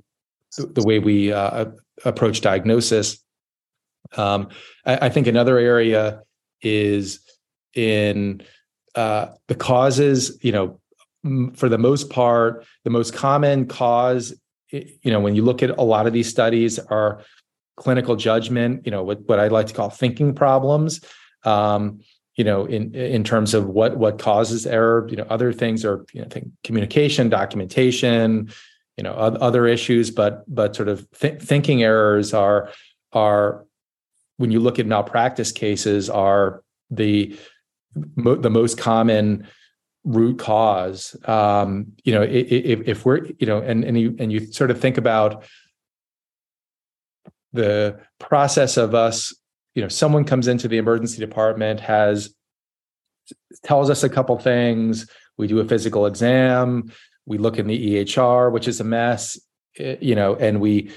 [0.58, 1.66] the way we uh,
[2.06, 3.20] approach diagnosis.
[4.16, 4.50] Um,
[4.84, 6.24] I, I think another area
[6.60, 7.20] is
[7.76, 8.42] in
[8.98, 10.80] uh, the causes, you know,
[11.56, 14.34] for the most part, the most common cause,
[14.72, 17.24] you know, when you look at a lot of these studies are
[17.76, 21.00] clinical judgment, you know, what, what I like to call thinking problems.
[21.44, 22.02] Um,
[22.36, 26.06] you know, in in terms of what what causes error, you know, other things are,
[26.14, 28.52] you know, think communication, documentation,
[28.96, 32.72] you know, other issues, but but sort of th- thinking errors are
[33.12, 33.66] are
[34.38, 37.36] when you look at malpractice cases are the
[38.16, 39.48] mo- the most common
[40.04, 44.52] root cause um, you know if, if we're you know and and you and you
[44.52, 45.44] sort of think about
[47.54, 49.34] the process of us
[49.76, 52.34] you know someone comes into the emergency department has
[53.64, 56.92] tells us a couple things we do a physical exam
[57.26, 59.40] we look in the ehr which is a mess
[59.80, 60.90] eh, you know and we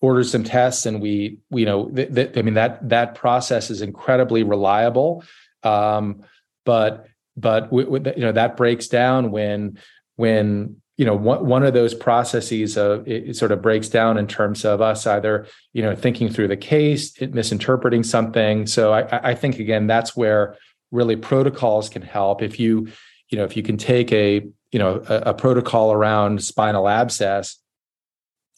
[0.00, 3.82] order some tests and we, you know th- th- i mean that that process is
[3.82, 5.22] incredibly reliable
[5.62, 6.22] um,
[6.64, 9.78] but but you know that breaks down when
[10.16, 14.26] when you know one, one of those processes it, it, sort of breaks down in
[14.26, 18.66] terms of us either you know thinking through the case misinterpreting something.
[18.66, 20.56] So I, I think again that's where
[20.90, 22.42] really protocols can help.
[22.42, 22.88] If you
[23.28, 27.56] you know if you can take a you know a, a protocol around spinal abscess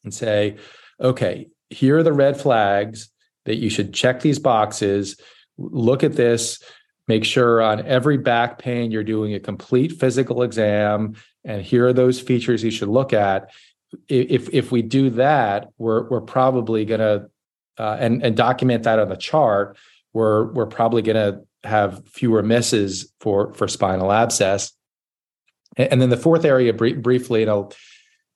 [0.02, 0.56] and say
[0.98, 3.10] okay here are the red flags
[3.46, 5.16] that you should check these boxes.
[5.56, 6.62] Look at this
[7.10, 11.92] make sure on every back pain you're doing a complete physical exam and here are
[11.92, 13.50] those features you should look at.
[14.08, 17.28] If if we do that we're we're probably going to
[17.76, 19.76] uh, and and document that on the chart
[20.12, 24.72] we're we're probably going to have fewer misses for for spinal abscess.
[25.76, 27.70] And, then the fourth area briefly you know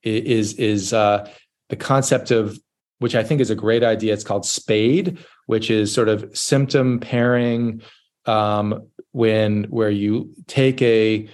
[0.03, 1.31] is is uh,
[1.69, 2.59] the concept of
[2.99, 7.01] which i think is a great idea it's called spade which is sort of symptom
[7.01, 7.83] pairing
[8.27, 11.29] um, when where you take a,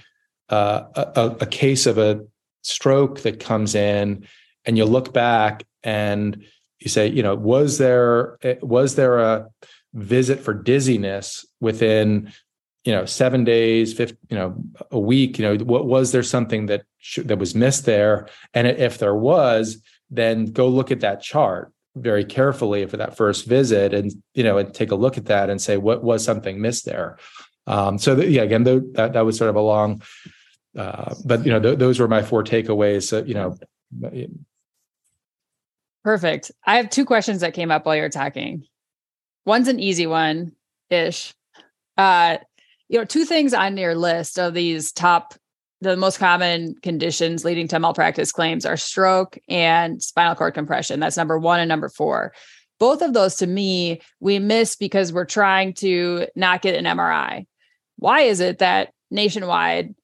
[0.49, 0.83] uh,
[1.17, 2.25] a a case of a
[2.63, 4.27] stroke that comes in
[4.65, 6.45] and you look back and
[6.79, 9.49] you say you know was there was there a
[9.95, 12.33] visit for dizziness within
[12.85, 14.57] you know seven days 50, you know
[14.91, 15.39] a week?
[15.39, 18.29] You know what was there something that sh- that was missed there?
[18.55, 23.47] And if there was then go look at that chart very carefully for that first
[23.47, 26.61] visit and you know and take a look at that and say what was something
[26.61, 27.19] missed there?
[27.67, 30.03] Um, so the, yeah again the, that, that was sort of a long
[30.77, 33.57] uh, but you know th- those were my four takeaways so, you know
[36.05, 36.51] perfect.
[36.65, 38.65] I have two questions that came up while you're talking.
[39.45, 40.53] One's an easy one
[40.91, 41.35] ish
[41.97, 42.39] uh
[42.89, 45.35] you know two things on your list of these top
[45.81, 51.01] the most common conditions leading to malpractice claims are stroke and spinal cord compression.
[51.01, 52.33] That's number one and number four.
[52.79, 57.47] Both of those to me, we miss because we're trying to not get an MRI.
[57.97, 59.95] Why is it that nationwide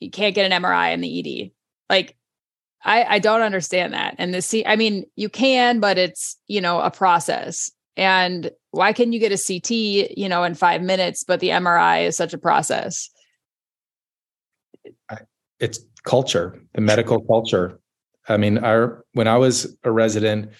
[0.00, 1.50] you can't get an MRI in the ED?
[1.88, 2.16] Like,
[2.82, 4.14] I, I don't understand that.
[4.18, 7.70] And the C, I mean, you can, but it's, you know, a process.
[7.96, 12.06] And why can you get a CT, you know, in five minutes, but the MRI
[12.06, 13.10] is such a process?
[15.60, 17.78] It's culture, the medical culture.
[18.28, 20.50] I mean, our when I was a resident,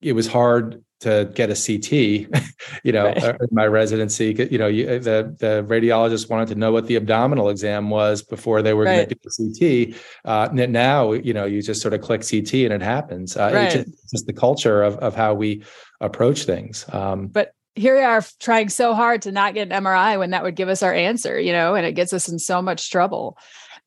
[0.00, 2.42] it was hard to get a CT,
[2.82, 3.22] you know, right.
[3.22, 4.34] Uh, my residency.
[4.50, 8.62] You know, you, the the radiologist wanted to know what the abdominal exam was before
[8.62, 9.08] they were right.
[9.08, 10.00] going to do the CT.
[10.24, 13.36] Uh, now, you know, you just sort of click CT and it happens.
[13.36, 13.64] Uh, right.
[13.64, 15.62] It's just, just, the culture of of how we
[16.00, 16.84] approach things.
[16.92, 20.42] Um, but here we are trying so hard to not get an MRI when that
[20.42, 23.38] would give us our answer, you know, and it gets us in so much trouble.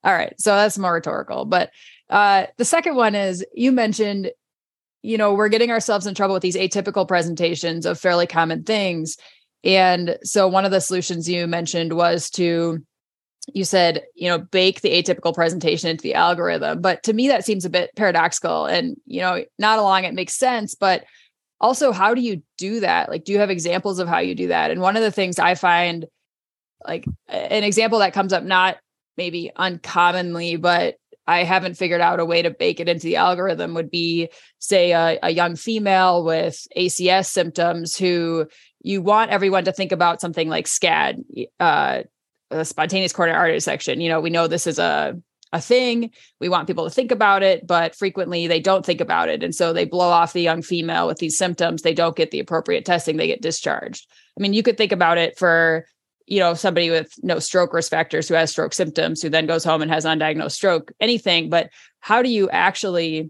[0.03, 1.71] All right, so that's more rhetorical, but
[2.09, 4.31] uh, the second one is you mentioned
[5.03, 9.17] you know, we're getting ourselves in trouble with these atypical presentations of fairly common things.
[9.63, 12.79] And so one of the solutions you mentioned was to
[13.53, 16.79] you said, you know, bake the atypical presentation into the algorithm.
[16.79, 18.67] But to me, that seems a bit paradoxical.
[18.67, 21.05] And, you know, not along it makes sense, but
[21.59, 23.09] also how do you do that?
[23.09, 24.69] Like, do you have examples of how you do that?
[24.69, 26.05] And one of the things I find
[26.85, 28.77] like an example that comes up not
[29.17, 30.95] maybe uncommonly, but
[31.27, 34.91] I haven't figured out a way to bake it into the algorithm would be, say,
[34.91, 38.47] a, a young female with ACS symptoms who
[38.81, 41.23] you want everyone to think about something like SCAD,
[41.59, 42.03] uh,
[42.49, 44.01] a spontaneous coronary artery dissection.
[44.01, 45.19] You know, we know this is a
[45.53, 46.11] a thing.
[46.39, 49.43] We want people to think about it, but frequently they don't think about it.
[49.43, 51.81] And so they blow off the young female with these symptoms.
[51.81, 54.07] They don't get the appropriate testing, they get discharged.
[54.37, 55.85] I mean, you could think about it for
[56.31, 59.65] you know somebody with no stroke risk factors who has stroke symptoms who then goes
[59.65, 61.69] home and has undiagnosed stroke anything but
[61.99, 63.29] how do you actually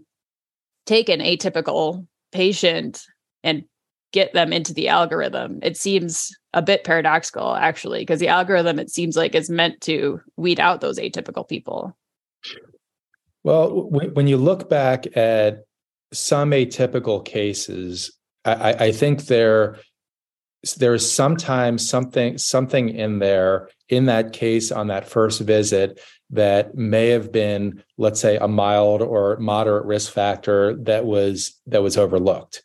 [0.86, 3.02] take an atypical patient
[3.42, 3.64] and
[4.12, 5.58] get them into the algorithm?
[5.62, 10.20] It seems a bit paradoxical actually because the algorithm it seems like is meant to
[10.36, 11.96] weed out those atypical people.
[13.42, 15.64] Well when you look back at
[16.12, 18.12] some atypical cases
[18.44, 19.78] i, I think they're
[20.78, 26.00] there's sometimes something something in there in that case on that first visit
[26.30, 31.82] that may have been let's say a mild or moderate risk factor that was that
[31.82, 32.62] was overlooked.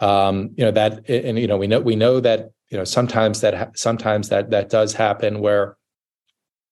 [0.00, 3.40] Um, you know that and you know we know we know that you know sometimes
[3.40, 5.76] that sometimes that that does happen where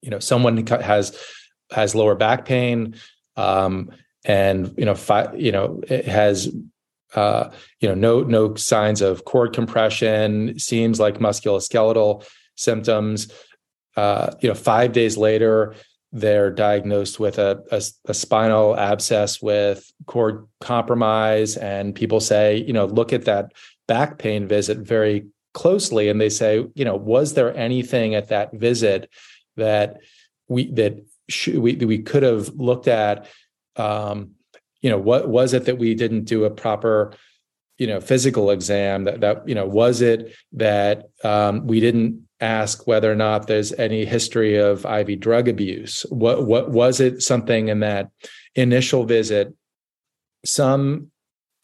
[0.02, 1.18] you know someone has
[1.72, 2.94] has lower back pain
[3.36, 3.90] um,
[4.24, 6.54] and you know fi- you know has
[7.16, 7.50] uh,
[7.80, 10.58] you know, no no signs of cord compression.
[10.58, 13.32] Seems like musculoskeletal symptoms.
[13.96, 15.74] Uh, you know, five days later,
[16.12, 22.72] they're diagnosed with a, a, a, spinal abscess with cord compromise, and people say, you
[22.74, 23.52] know, look at that
[23.88, 28.52] back pain visit very closely, and they say, you know, was there anything at that
[28.52, 29.10] visit
[29.56, 29.96] that
[30.48, 33.26] we that sh- we we could have looked at?
[33.76, 34.35] Um,
[34.86, 37.12] you know what was it that we didn't do a proper
[37.76, 42.86] you know physical exam that that you know was it that um, we didn't ask
[42.86, 46.06] whether or not there's any history of IV drug abuse?
[46.10, 48.10] What what was it something in that
[48.54, 49.52] initial visit
[50.44, 51.10] some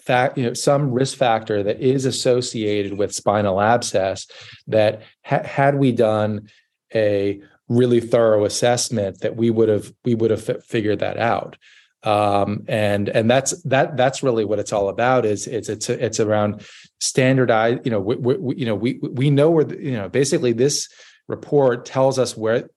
[0.01, 4.27] fact you know some risk factor that is associated with spinal abscess
[4.67, 6.49] that ha- had we done
[6.93, 11.57] a really thorough assessment that we would have we would have f- figured that out
[12.05, 16.21] um, and and that's that that's really what it's all about is it's it's it's
[16.21, 16.67] around
[17.01, 20.53] standardized you know we, we, you know we we know where the, you know basically
[20.53, 20.89] this
[21.29, 22.69] report tells us where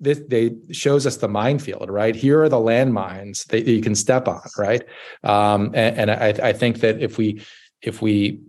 [0.00, 2.14] this they shows us the minefield right?
[2.14, 4.82] Here are the landmines that you can step on right?
[5.22, 7.42] Um, and, and I, I think that if we
[7.80, 8.40] if we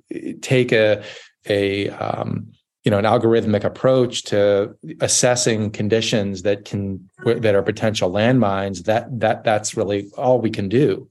[0.41, 1.03] take a
[1.47, 2.51] a um,
[2.85, 9.19] you know an algorithmic approach to assessing conditions that can that are potential landmines that
[9.19, 11.09] that that's really all we can do.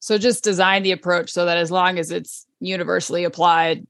[0.00, 3.86] So just design the approach so that as long as it's universally applied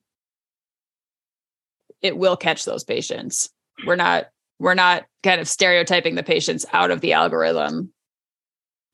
[2.03, 3.51] it will catch those patients.
[3.87, 4.27] We're not
[4.59, 7.93] we're not kind of stereotyping the patients out of the algorithm.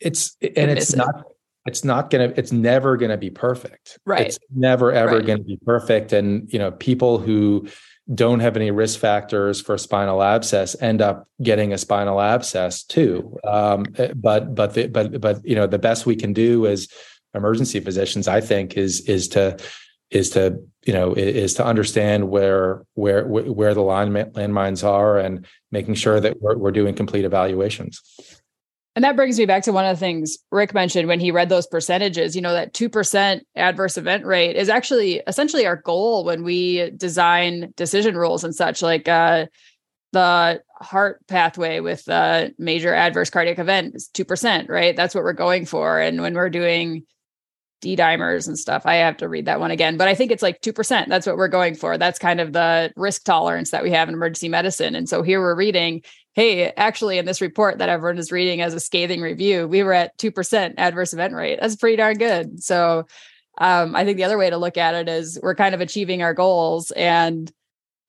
[0.00, 1.24] It's and it's not
[1.66, 3.98] it's not gonna it's never gonna be perfect.
[4.06, 4.28] Right.
[4.28, 5.26] It's never ever right.
[5.26, 6.12] gonna be perfect.
[6.12, 7.68] And you know people who
[8.14, 13.38] don't have any risk factors for spinal abscess end up getting a spinal abscess too.
[13.44, 13.84] Um,
[14.14, 16.88] but but the, but but you know the best we can do as
[17.34, 19.58] emergency physicians, I think, is is to
[20.10, 25.46] is to you know is to understand where where where the line landmines are and
[25.70, 28.00] making sure that we're, we're doing complete evaluations.
[28.98, 31.48] And that brings me back to one of the things Rick mentioned when he read
[31.48, 32.34] those percentages.
[32.34, 37.72] You know, that 2% adverse event rate is actually essentially our goal when we design
[37.76, 39.46] decision rules and such, like uh,
[40.10, 44.96] the heart pathway with a major adverse cardiac event is 2%, right?
[44.96, 46.00] That's what we're going for.
[46.00, 47.06] And when we're doing
[47.80, 48.86] D dimers and stuff.
[48.86, 51.06] I have to read that one again, but I think it's like 2%.
[51.06, 51.96] That's what we're going for.
[51.96, 54.94] That's kind of the risk tolerance that we have in emergency medicine.
[54.96, 56.02] And so here we're reading,
[56.38, 59.92] hey, actually, in this report that everyone is reading as a scathing review, we were
[59.92, 61.58] at 2% adverse event rate.
[61.60, 62.62] That's pretty darn good.
[62.62, 63.08] So
[63.58, 66.22] um, I think the other way to look at it is we're kind of achieving
[66.22, 67.50] our goals and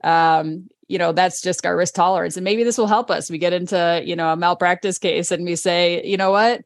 [0.03, 2.37] um, you know, that's just our risk tolerance.
[2.37, 3.31] And maybe this will help us.
[3.31, 6.61] We get into, you know, a malpractice case and we say, you know what,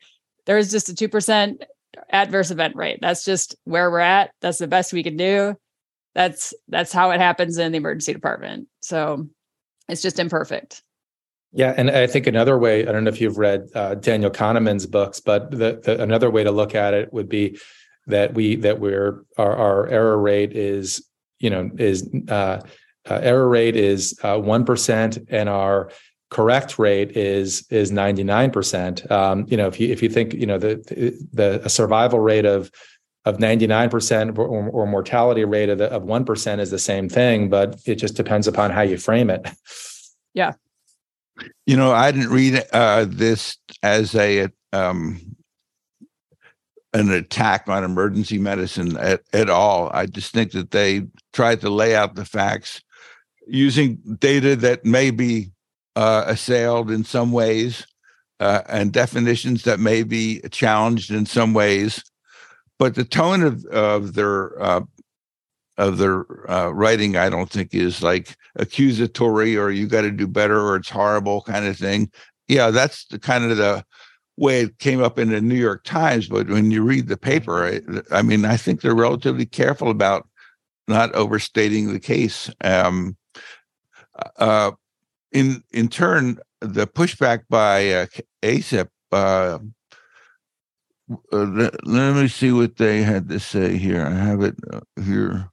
[0.46, 1.64] there's just a 2%
[2.10, 3.00] adverse event rate.
[3.02, 4.32] That's just where we're at.
[4.42, 5.56] That's the best we can do.
[6.14, 8.68] That's that's how it happens in the emergency department.
[8.82, 9.30] So
[9.88, 10.84] it's just imperfect.
[11.56, 14.88] Yeah, and I think another way, I don't know if you've read uh, Daniel Kahneman's
[14.88, 17.60] books, but the, the, another way to look at it would be
[18.08, 21.08] that we that we're our, our error rate is
[21.40, 22.60] you know is uh,
[23.10, 24.66] uh, error rate is uh, one
[25.30, 25.92] and our
[26.30, 29.12] correct rate is is 99%.
[29.12, 30.76] Um, you know, if you if you think, you know, the
[31.32, 32.72] the survival rate of
[33.26, 37.80] of 99% or, or mortality rate of, the, of 1% is the same thing, but
[37.86, 39.48] it just depends upon how you frame it.
[40.34, 40.54] Yeah.
[41.66, 45.36] You know, I didn't read uh, this as a um,
[46.94, 49.90] an attack on emergency medicine at, at all.
[49.94, 52.82] I just think that they tried to lay out the facts
[53.48, 55.52] using data that may be
[55.96, 57.86] uh, assailed in some ways
[58.40, 62.04] uh, and definitions that may be challenged in some ways.
[62.80, 64.82] But the tone of, of their uh,
[65.78, 70.28] of their uh, writing, I don't think is like accusatory or you got to do
[70.28, 72.12] better or it's horrible kind of thing.
[72.48, 73.84] Yeah, that's the kind of the
[74.38, 76.28] way it came up in the New York Times.
[76.28, 77.82] But when you read the paper, I,
[78.18, 80.28] I mean, I think they're relatively careful about
[80.88, 82.50] not overstating the case.
[82.62, 83.18] Um,
[84.38, 84.72] uh,
[85.32, 88.06] in in turn, the pushback by uh.
[89.12, 89.60] Uh,
[91.32, 94.06] uh, let, let, me see what they had to say here.
[94.06, 95.52] I have it uh, here.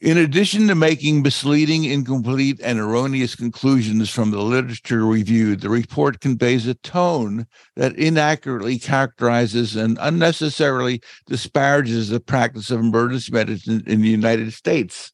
[0.00, 6.20] In addition to making misleading, incomplete, and erroneous conclusions from the literature reviewed, the report
[6.20, 14.00] conveys a tone that inaccurately characterizes and unnecessarily disparages the practice of emergency medicine in
[14.00, 15.12] the United States.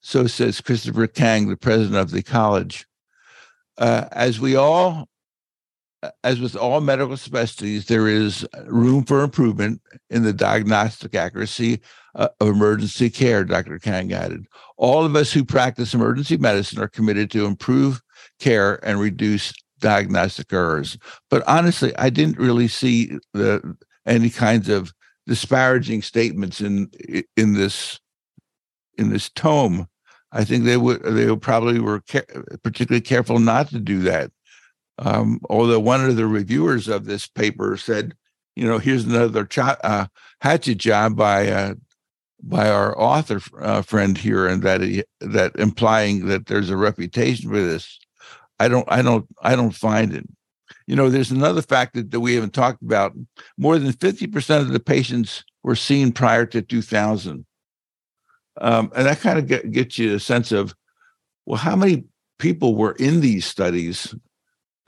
[0.00, 2.86] So says Christopher Kang, the president of the college.
[3.76, 5.08] Uh, as we all,
[6.22, 9.80] as with all medical specialties, there is room for improvement
[10.10, 11.80] in the diagnostic accuracy
[12.14, 13.78] uh, of emergency care, Dr.
[13.78, 14.46] Kang added.
[14.76, 18.00] All of us who practice emergency medicine are committed to improve
[18.38, 20.96] care and reduce diagnostic errors.
[21.30, 23.76] But honestly, I didn't really see the
[24.06, 24.92] any kinds of
[25.26, 26.90] disparaging statements in
[27.36, 27.98] in this
[28.96, 29.88] in this tome
[30.32, 32.02] I think they would they probably were
[32.62, 34.30] particularly careful not to do that.
[34.98, 38.14] Um, although one of the reviewers of this paper said,
[38.54, 40.06] you know, here's another uh,
[40.40, 41.74] hatchet job by uh,
[42.42, 47.50] by our author uh, friend here, and that he, that implying that there's a reputation
[47.50, 47.98] for this.
[48.58, 50.26] I don't, I don't, I don't find it.
[50.86, 53.12] You know, there's another fact that, that we haven't talked about.
[53.58, 57.44] More than 50% of the patients were seen prior to 2000.
[58.58, 60.74] Um, and that kind of get, gets you a sense of,
[61.44, 62.04] well, how many
[62.38, 64.14] people were in these studies?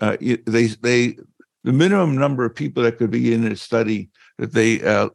[0.00, 1.16] Uh, they they
[1.64, 5.08] the minimum number of people that could be in a study that they uh,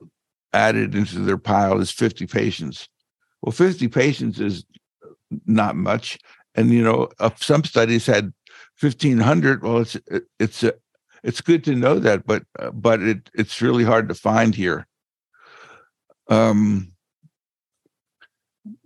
[0.51, 2.89] added into their pile is 50 patients.
[3.41, 4.65] Well, 50 patients is
[5.45, 6.19] not much,
[6.55, 8.33] and you know, uh, some studies had
[8.79, 9.63] 1500.
[9.63, 9.97] Well, it's
[10.39, 10.73] it's a,
[11.23, 14.87] it's good to know that, but uh, but it it's really hard to find here.
[16.27, 16.93] Um,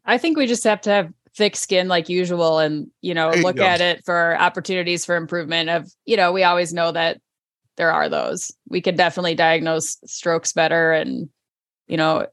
[0.05, 3.59] I think we just have to have thick skin like usual and, you know, look
[3.59, 7.21] at it for opportunities for improvement of, you know, we always know that
[7.77, 8.51] there are those.
[8.67, 11.29] We can definitely diagnose strokes better and,
[11.87, 12.25] you know,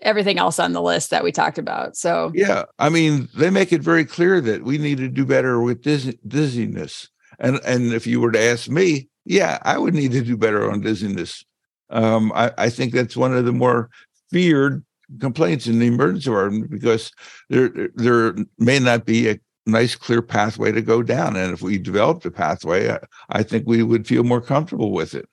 [0.00, 1.96] everything else on the list that we talked about.
[1.96, 5.60] So, yeah, I mean, they make it very clear that we need to do better
[5.60, 7.08] with diz- dizziness.
[7.40, 10.70] And and if you were to ask me, yeah, I would need to do better
[10.70, 11.44] on dizziness.
[11.90, 13.90] Um, I, I think that's one of the more
[14.30, 14.84] feared
[15.18, 17.10] complaints in the emergency department because
[17.48, 21.78] there there may not be a nice clear pathway to go down and if we
[21.78, 22.98] developed a pathway I,
[23.28, 25.28] I think we would feel more comfortable with it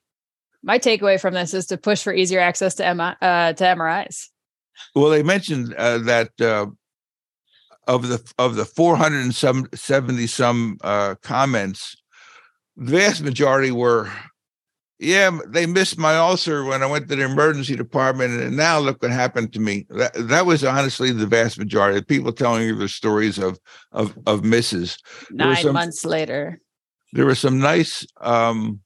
[0.62, 4.28] my takeaway from this is to push for easier access to MI, uh, to MRIs.
[4.94, 6.66] Well, they mentioned uh, that uh,
[7.86, 11.96] of the of the 470 some uh, comments,
[12.76, 14.10] the vast majority were
[14.98, 19.00] yeah, they missed my ulcer when I went to the emergency department, and now look
[19.00, 19.86] what happened to me.
[19.90, 23.60] That that was honestly the vast majority of people telling you the stories of
[23.92, 24.98] of of misses.
[25.30, 26.60] Nine some, months later,
[27.12, 28.80] there were some nice um,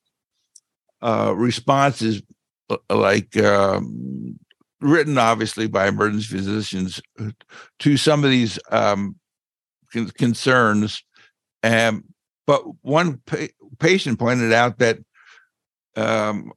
[1.01, 2.21] uh, responses,
[2.69, 4.39] uh, like um,
[4.83, 7.01] written obviously by emergency physicians
[7.79, 9.17] to some of these um,
[9.91, 11.03] con- concerns.
[11.63, 12.05] And
[12.47, 13.47] but one pa-
[13.79, 14.99] patient pointed out that
[15.97, 16.53] um,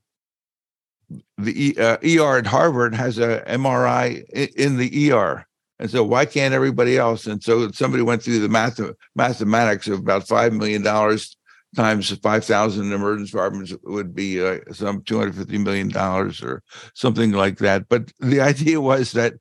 [1.37, 4.23] the uh, ER at Harvard has a MRI
[4.55, 5.45] in the ER.
[5.77, 7.27] And so why can't everybody else?
[7.27, 8.79] And so somebody went through the math
[9.15, 11.35] mathematics of about five million dollars
[11.75, 16.63] times 5,000 emergency departments would be uh, some 250 million dollars or
[16.93, 17.89] something like that.
[17.89, 19.33] But the idea was that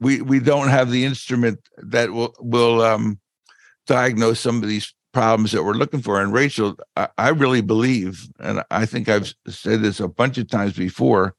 [0.00, 3.20] we we don't have the instrument that will will um,
[3.86, 6.20] diagnose some of these problems that we're looking for.
[6.20, 10.48] And Rachel, I, I really believe, and I think I've said this a bunch of
[10.48, 11.34] times before,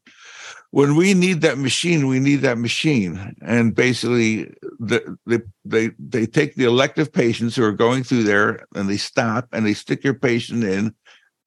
[0.71, 3.35] when we need that machine, we need that machine.
[3.41, 4.45] And basically,
[4.79, 8.97] the, the, they they take the elective patients who are going through there, and they
[8.97, 10.95] stop and they stick your patient in,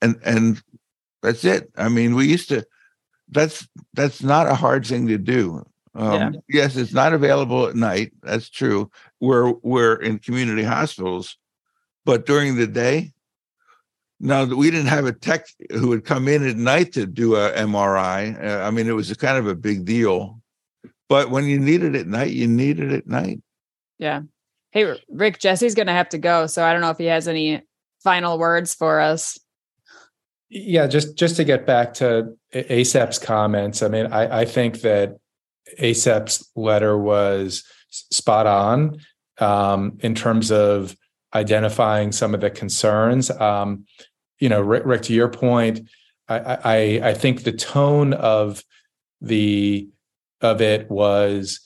[0.02, 0.62] and and
[1.22, 1.70] that's it.
[1.76, 2.66] I mean, we used to.
[3.30, 5.64] That's that's not a hard thing to do.
[5.94, 6.30] Um, yeah.
[6.48, 8.12] Yes, it's not available at night.
[8.22, 8.90] That's true.
[9.20, 11.38] We're we're in community hospitals,
[12.04, 13.12] but during the day,
[14.20, 17.50] now we didn't have a tech who would come in at night to do a
[17.52, 18.42] MRI.
[18.42, 20.40] Uh, I mean, it was a kind of a big deal.
[21.08, 23.42] But when you need it at night, you need it at night.
[23.98, 24.22] Yeah.
[24.70, 27.28] Hey, Rick, Jesse's going to have to go, so I don't know if he has
[27.28, 27.62] any
[28.02, 29.38] final words for us.
[30.50, 33.82] Yeah, just just to get back to ACEP's comments.
[33.82, 35.18] I mean, I, I think that
[35.80, 39.00] ACEP's letter was spot on
[39.38, 40.96] um, in terms of
[41.34, 43.30] identifying some of the concerns.
[43.30, 43.86] Um,
[44.38, 45.88] you know, Rick, Rick, to your point,
[46.28, 48.62] I, I, I think the tone of
[49.20, 49.88] the
[50.40, 51.60] of it was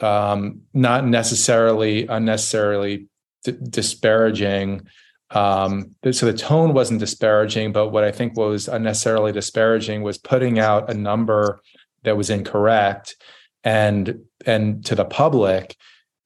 [0.00, 3.08] um, not necessarily unnecessarily
[3.44, 4.86] d- disparaging.
[5.30, 10.58] Um, so the tone wasn't disparaging, but what I think was unnecessarily disparaging was putting
[10.58, 11.60] out a number
[12.04, 13.16] that was incorrect
[13.64, 15.76] and and to the public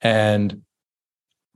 [0.02, 0.62] and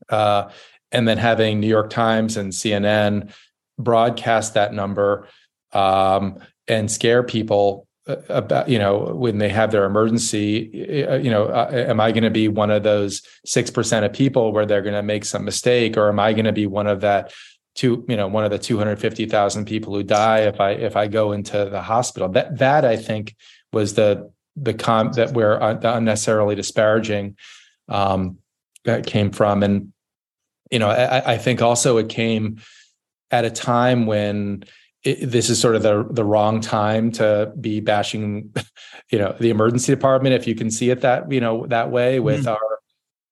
[0.08, 0.50] uh,
[0.94, 3.32] and then having New York Times and CNN
[3.78, 5.28] broadcast that number
[5.72, 6.38] um,
[6.68, 11.46] and scare people uh, about you know when they have their emergency uh, you know
[11.46, 14.94] uh, am i going to be one of those 6% of people where they're going
[14.94, 15.96] to make some mistake?
[15.96, 17.32] Or am i going to be one of that
[17.74, 21.32] two you know one of the 250,000 people who die if i if i go
[21.32, 22.28] into the hospital?
[22.28, 23.34] That that i think
[23.72, 27.36] was the the com that where unnecessarily disparaging
[27.88, 28.38] um
[28.84, 29.62] that came from.
[29.62, 29.92] And
[30.70, 32.60] you know, I, I think also it came
[33.30, 34.64] at a time when
[35.02, 38.54] it, this is sort of the the wrong time to be bashing,
[39.10, 40.34] you know, the emergency department.
[40.34, 42.48] If you can see it that you know that way, with mm-hmm.
[42.48, 42.78] our,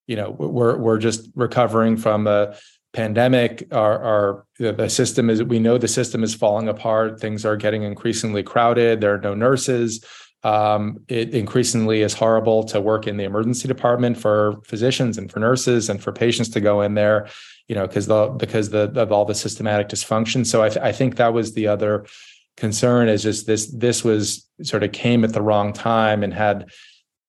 [0.06, 2.56] you know, we're we're just recovering from a
[2.92, 3.66] pandemic.
[3.72, 7.20] Our our the system is we know the system is falling apart.
[7.20, 9.00] Things are getting increasingly crowded.
[9.00, 10.04] There are no nurses.
[10.44, 15.38] Um, it increasingly is horrible to work in the emergency department for physicians and for
[15.38, 17.28] nurses and for patients to go in there,
[17.68, 20.44] you know, because the because the of all the systematic dysfunction.
[20.44, 22.06] So I, th- I think that was the other
[22.56, 26.70] concern is just this this was sort of came at the wrong time and had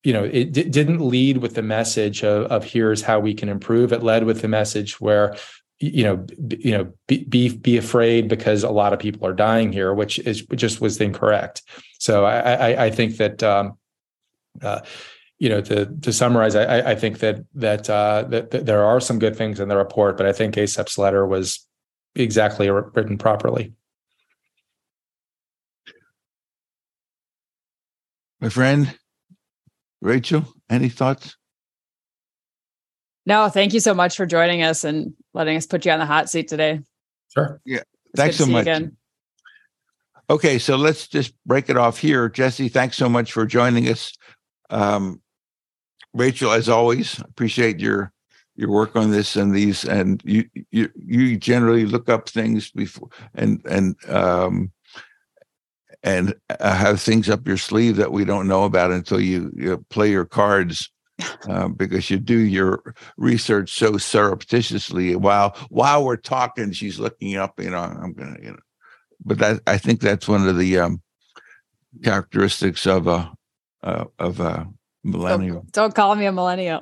[0.03, 3.47] you know it d- didn't lead with the message of, of here's how we can
[3.47, 5.35] improve it led with the message where
[5.79, 9.33] you know b- you know be, be be afraid because a lot of people are
[9.33, 11.61] dying here which is just was incorrect
[12.03, 13.77] so I, I, I think that um,
[14.61, 14.81] uh,
[15.39, 18.99] you know to to summarize, I, I think that that, uh, that, that there are
[18.99, 21.65] some good things in the report, but I think ACEP's letter was
[22.15, 23.73] exactly written properly.
[28.41, 28.93] My friend
[30.01, 31.37] Rachel, any thoughts?
[33.25, 36.05] No, thank you so much for joining us and letting us put you on the
[36.05, 36.81] hot seat today.
[37.33, 37.61] Sure.
[37.65, 37.77] Yeah.
[37.77, 38.63] It's Thanks so much.
[38.63, 38.97] Again.
[40.29, 42.29] Okay, so let's just break it off here.
[42.29, 44.13] Jesse, thanks so much for joining us.
[44.69, 45.21] Um,
[46.13, 48.11] Rachel, as always, appreciate your
[48.55, 53.09] your work on this and these, and you you you generally look up things before
[53.33, 54.71] and and um,
[56.03, 59.83] and uh, have things up your sleeve that we don't know about until you, you
[59.89, 60.91] play your cards.
[61.47, 67.59] Uh, because you do your research so surreptitiously while while we're talking she's looking up
[67.61, 68.57] you know i'm gonna you know
[69.25, 71.01] but that I think that's one of the um,
[72.03, 73.31] characteristics of a
[73.81, 74.67] uh, of a
[75.03, 75.61] millennial.
[75.71, 76.81] Don't, don't, call me a millennial.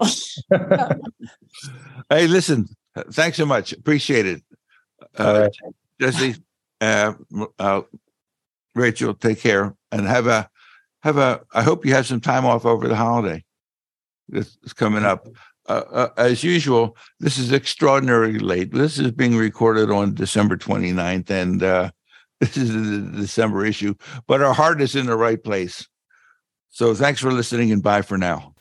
[2.10, 2.68] hey, listen,
[3.12, 3.74] thanks so much.
[3.74, 4.44] Appreciate it,
[5.18, 5.74] uh, right.
[6.00, 6.36] Jesse.
[6.80, 7.14] Uh,
[7.60, 7.82] uh,
[8.74, 10.50] Rachel, take care and have a
[11.02, 11.42] have a.
[11.54, 13.44] I hope you have some time off over the holiday.
[14.32, 15.28] This is coming up.
[15.68, 18.72] Uh, uh, as usual, this is extraordinarily late.
[18.72, 21.92] This is being recorded on December 29th, and uh,
[22.40, 23.94] this is the December issue,
[24.28, 25.88] but our heart is in the right place.
[26.70, 28.56] So thanks for listening and bye for now.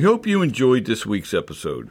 [0.00, 1.90] We hope you enjoyed this week's episode.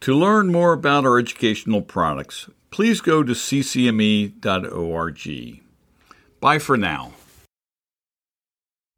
[0.00, 4.34] To learn more about our educational products, please go to ccme.org.
[6.38, 7.12] Bye for now.